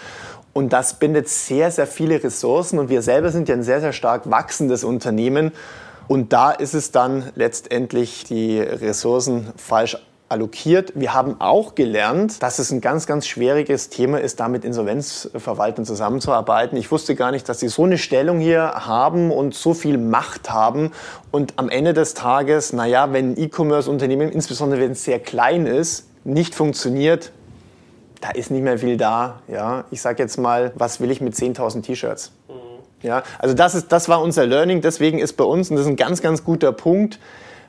[0.54, 2.80] Und das bindet sehr, sehr viele Ressourcen.
[2.80, 5.52] Und wir selber sind ja ein sehr, sehr stark wachsendes Unternehmen.
[6.08, 9.97] Und da ist es dann letztendlich die Ressourcen falsch
[10.29, 10.93] allokiert.
[10.95, 15.85] Wir haben auch gelernt, dass es ein ganz, ganz schwieriges Thema ist, da mit Insolvenzverwaltern
[15.85, 16.77] zusammenzuarbeiten.
[16.77, 20.51] Ich wusste gar nicht, dass sie so eine Stellung hier haben und so viel Macht
[20.51, 20.91] haben.
[21.31, 26.07] Und am Ende des Tages, naja, wenn ein E-Commerce-Unternehmen, insbesondere wenn es sehr klein ist,
[26.23, 27.31] nicht funktioniert,
[28.21, 29.41] da ist nicht mehr viel da.
[29.47, 29.85] Ja?
[29.91, 32.31] Ich sage jetzt mal, was will ich mit 10.000 T-Shirts?
[32.49, 32.53] Mhm.
[33.03, 34.81] Ja, also das, ist, das war unser Learning.
[34.81, 37.19] Deswegen ist bei uns, und das ist ein ganz, ganz guter Punkt,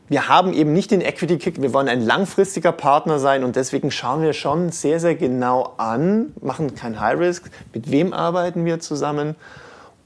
[0.08, 3.90] wir haben eben nicht den Equity Kick, wir wollen ein langfristiger Partner sein und deswegen
[3.90, 8.80] schauen wir schon sehr, sehr genau an, machen kein High Risk, mit wem arbeiten wir
[8.80, 9.36] zusammen.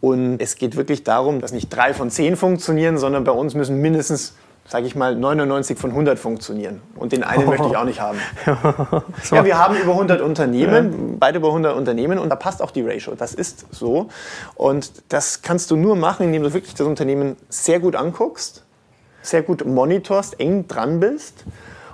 [0.01, 3.81] Und es geht wirklich darum, dass nicht drei von zehn funktionieren, sondern bei uns müssen
[3.81, 4.35] mindestens,
[4.67, 6.83] sage ich mal, 99 von 100 funktionieren.
[6.97, 7.51] Und den einen oh.
[7.51, 8.19] möchte ich auch nicht haben.
[9.31, 11.17] Ja, wir haben über 100 Unternehmen, ja.
[11.21, 13.15] beide über 100 Unternehmen und da passt auch die Ratio.
[13.15, 14.09] Das ist so.
[14.57, 18.65] Und das kannst du nur machen, indem du wirklich das Unternehmen sehr gut anguckst
[19.23, 21.45] sehr gut monitorst, eng dran bist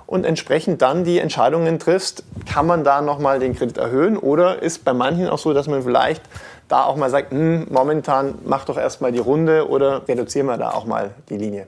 [0.09, 4.83] und entsprechend dann die Entscheidungen triffst, kann man da nochmal den Kredit erhöhen oder ist
[4.83, 6.23] bei manchen auch so, dass man vielleicht
[6.67, 10.71] da auch mal sagt, hm, momentan mach doch erstmal die Runde oder reduzieren wir da
[10.71, 11.67] auch mal die Linie.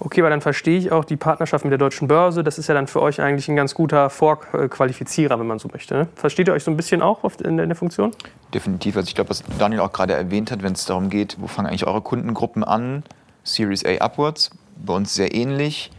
[0.00, 2.42] Okay, aber dann verstehe ich auch die Partnerschaft mit der Deutschen Börse.
[2.42, 5.94] Das ist ja dann für euch eigentlich ein ganz guter Vorqualifizierer, wenn man so möchte.
[5.94, 6.08] Ne?
[6.14, 8.12] Versteht ihr euch so ein bisschen auch in der Funktion?
[8.52, 8.96] Definitiv.
[8.96, 11.68] Also ich glaube, was Daniel auch gerade erwähnt hat, wenn es darum geht, wo fangen
[11.68, 13.02] eigentlich eure Kundengruppen an?
[13.44, 14.50] Series A upwards,
[14.84, 15.90] bei uns sehr ähnlich.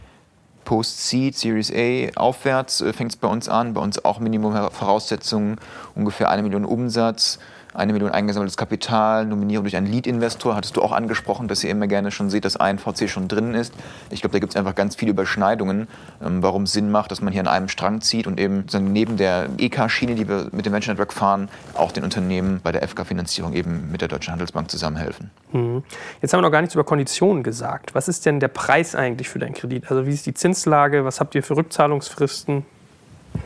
[0.64, 3.74] Post-Seed, Series A aufwärts äh, fängt es bei uns an.
[3.74, 5.56] Bei uns auch Minimum-Voraussetzungen,
[5.94, 7.38] ungefähr eine Million Umsatz
[7.74, 11.86] eine Million eingesammeltes Kapital, Nominierung durch einen Lead-Investor, hattest du auch angesprochen, dass ihr immer
[11.86, 13.72] gerne schon seht, dass ein VC schon drin ist.
[14.10, 15.88] Ich glaube, da gibt es einfach ganz viele Überschneidungen,
[16.24, 19.16] ähm, warum es Sinn macht, dass man hier an einem Strang zieht und eben neben
[19.16, 23.52] der EK-Schiene, die wir mit dem Venture Network fahren, auch den Unternehmen bei der FK-Finanzierung
[23.52, 25.30] eben mit der Deutschen Handelsbank zusammenhelfen.
[25.52, 25.82] Mhm.
[26.20, 27.94] Jetzt haben wir noch gar nichts über Konditionen gesagt.
[27.94, 29.90] Was ist denn der Preis eigentlich für deinen Kredit?
[29.90, 31.04] Also wie ist die Zinslage?
[31.04, 32.64] Was habt ihr für Rückzahlungsfristen?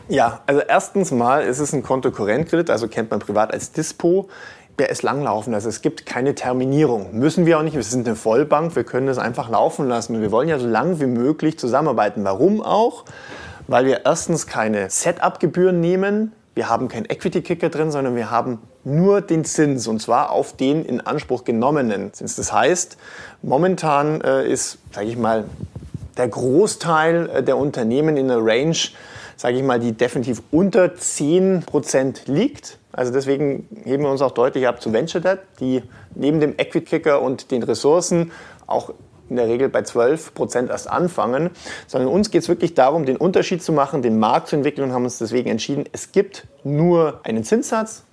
[0.08, 4.28] Ja, also erstens mal ist es ein Kontokorrentkredit, also kennt man privat als Dispo.
[4.78, 7.16] Der ist langlaufen, also es gibt keine Terminierung.
[7.16, 10.16] Müssen wir auch nicht, wir sind eine Vollbank, wir können das einfach laufen lassen.
[10.16, 12.24] Und wir wollen ja so lange wie möglich zusammenarbeiten.
[12.24, 13.04] Warum auch?
[13.68, 19.20] Weil wir erstens keine Setup-Gebühren nehmen, wir haben keinen Equity-Kicker drin, sondern wir haben nur
[19.20, 22.36] den Zins und zwar auf den in Anspruch genommenen Zins.
[22.36, 22.96] Das heißt,
[23.42, 25.44] momentan äh, ist, sage ich mal,
[26.16, 28.76] der Großteil äh, der Unternehmen in der Range
[29.36, 32.78] sage ich mal, die definitiv unter 10% liegt.
[32.92, 35.82] Also deswegen heben wir uns auch deutlich ab zu Venture Debt, die
[36.14, 38.30] neben dem Equity Kicker und den Ressourcen
[38.66, 38.92] auch
[39.28, 41.50] in der Regel bei 12 Prozent erst anfangen,
[41.86, 44.94] sondern uns geht es wirklich darum, den Unterschied zu machen, den Markt zu entwickeln und
[44.94, 48.04] haben uns deswegen entschieden, es gibt nur einen Zinssatz,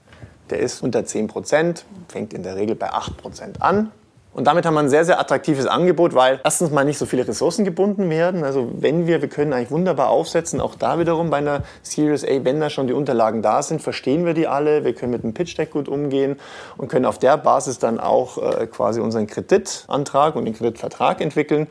[0.50, 3.92] der ist unter 10 Prozent, fängt in der Regel bei 8 Prozent an.
[4.34, 7.28] Und damit haben wir ein sehr, sehr attraktives Angebot, weil erstens mal nicht so viele
[7.28, 8.46] Ressourcen gebunden werden.
[8.46, 12.46] Also wenn wir, wir können eigentlich wunderbar aufsetzen, auch da wiederum bei einer Series A,
[12.46, 15.34] wenn da schon die Unterlagen da sind, verstehen wir die alle, wir können mit dem
[15.34, 16.40] Pitch Deck gut umgehen
[16.78, 21.68] und können auf der Basis dann auch äh, quasi unseren Kreditantrag und den Kreditvertrag entwickeln.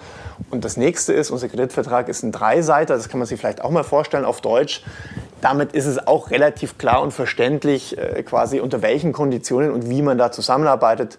[0.51, 3.71] Und das nächste ist, unser Kreditvertrag ist ein Dreiseiter, das kann man sich vielleicht auch
[3.71, 4.83] mal vorstellen auf Deutsch.
[5.41, 10.03] Damit ist es auch relativ klar und verständlich, äh, quasi unter welchen Konditionen und wie
[10.03, 11.19] man da zusammenarbeitet.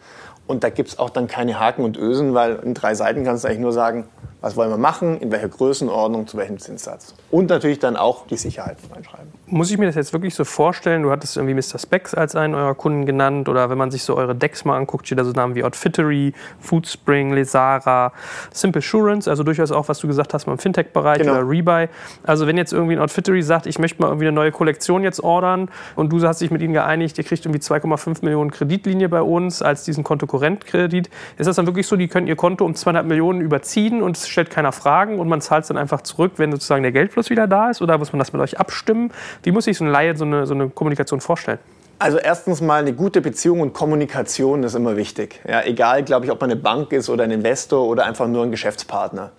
[0.52, 3.46] Und da gibt es auch dann keine Haken und Ösen, weil in drei Seiten kannst
[3.46, 4.10] du eigentlich nur sagen,
[4.42, 7.14] was wollen wir machen, in welcher Größenordnung, zu welchem Zinssatz.
[7.30, 9.28] Und natürlich dann auch die Sicherheiten reinschreiben.
[9.46, 11.04] Muss ich mir das jetzt wirklich so vorstellen?
[11.04, 11.78] Du hattest irgendwie Mr.
[11.78, 15.06] Specs als einen eurer Kunden genannt oder wenn man sich so eure Decks mal anguckt,
[15.06, 18.14] steht da so Namen wie Outfittery, Foodspring, Lesara,
[18.52, 21.34] Simple Assurance, also durchaus auch, was du gesagt hast, mal im Fintech-Bereich genau.
[21.34, 21.88] oder Rebuy.
[22.24, 25.22] Also wenn jetzt irgendwie ein Outfittery sagt, ich möchte mal irgendwie eine neue Kollektion jetzt
[25.22, 29.22] ordern und du hast dich mit ihnen geeinigt, ihr kriegt irgendwie 2,5 Millionen Kreditlinie bei
[29.22, 33.06] uns als diesen Kontokorrentkredit, ist das dann wirklich so, die können ihr Konto um 200
[33.06, 36.84] Millionen überziehen und stellt keiner Fragen und man zahlt es dann einfach zurück, wenn sozusagen
[36.84, 37.82] der Geldfluss wieder da ist?
[37.82, 39.12] Oder muss man das mit euch abstimmen?
[39.44, 41.60] Wie muss sich so ein Laie so eine, so eine Kommunikation vorstellen?
[42.00, 45.40] Also erstens mal eine gute Beziehung und Kommunikation ist immer wichtig.
[45.48, 48.44] Ja, egal, glaube ich, ob man eine Bank ist oder ein Investor oder einfach nur
[48.44, 49.32] ein Geschäftspartner.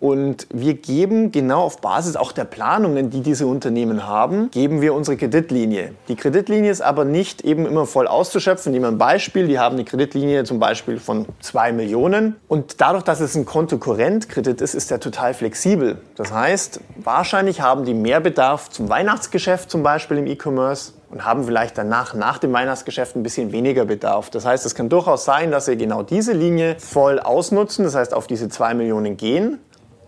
[0.00, 4.94] Und wir geben genau auf Basis auch der Planungen, die diese Unternehmen haben, geben wir
[4.94, 5.92] unsere Kreditlinie.
[6.06, 8.70] Die Kreditlinie ist aber nicht eben immer voll auszuschöpfen.
[8.70, 9.48] Nehmen wir ein Beispiel.
[9.48, 12.36] Die haben eine Kreditlinie zum Beispiel von 2 Millionen.
[12.46, 15.98] Und dadurch, dass es ein Kontokorrentkredit ist, ist der total flexibel.
[16.14, 21.44] Das heißt, wahrscheinlich haben die mehr Bedarf zum Weihnachtsgeschäft zum Beispiel im E-Commerce und haben
[21.44, 24.30] vielleicht danach, nach dem Weihnachtsgeschäft, ein bisschen weniger Bedarf.
[24.30, 28.12] Das heißt, es kann durchaus sein, dass sie genau diese Linie voll ausnutzen, das heißt
[28.12, 29.58] auf diese 2 Millionen gehen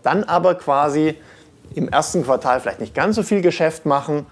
[0.02, 1.16] dann aber quasi
[1.74, 4.26] im ersten Quartal vielleicht nicht ganz so viel Geschäft machen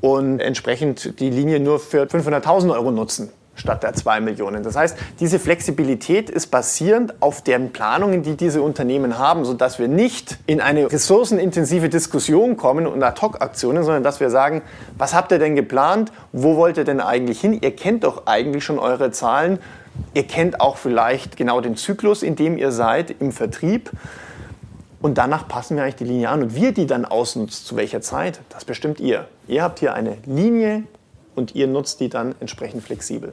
[0.00, 4.62] und entsprechend die Linie nur für 500.000 Euro nutzen statt der 2 Millionen.
[4.62, 9.88] Das heißt, diese Flexibilität ist basierend auf den Planungen, die diese Unternehmen haben, sodass wir
[9.88, 14.62] nicht in eine ressourcenintensive Diskussion kommen und Ad-Hoc-Aktionen, sondern dass wir sagen,
[14.96, 16.12] was habt ihr denn geplant?
[16.32, 17.58] Wo wollt ihr denn eigentlich hin?
[17.60, 19.58] Ihr kennt doch eigentlich schon eure Zahlen.
[20.12, 23.90] Ihr kennt auch vielleicht genau den Zyklus, in dem ihr seid im Vertrieb.
[25.06, 26.42] Und danach passen wir eigentlich die Linie an.
[26.42, 29.28] Und wie ihr die dann ausnutzt, zu welcher Zeit, das bestimmt ihr.
[29.46, 30.82] Ihr habt hier eine Linie
[31.36, 33.32] und ihr nutzt die dann entsprechend flexibel.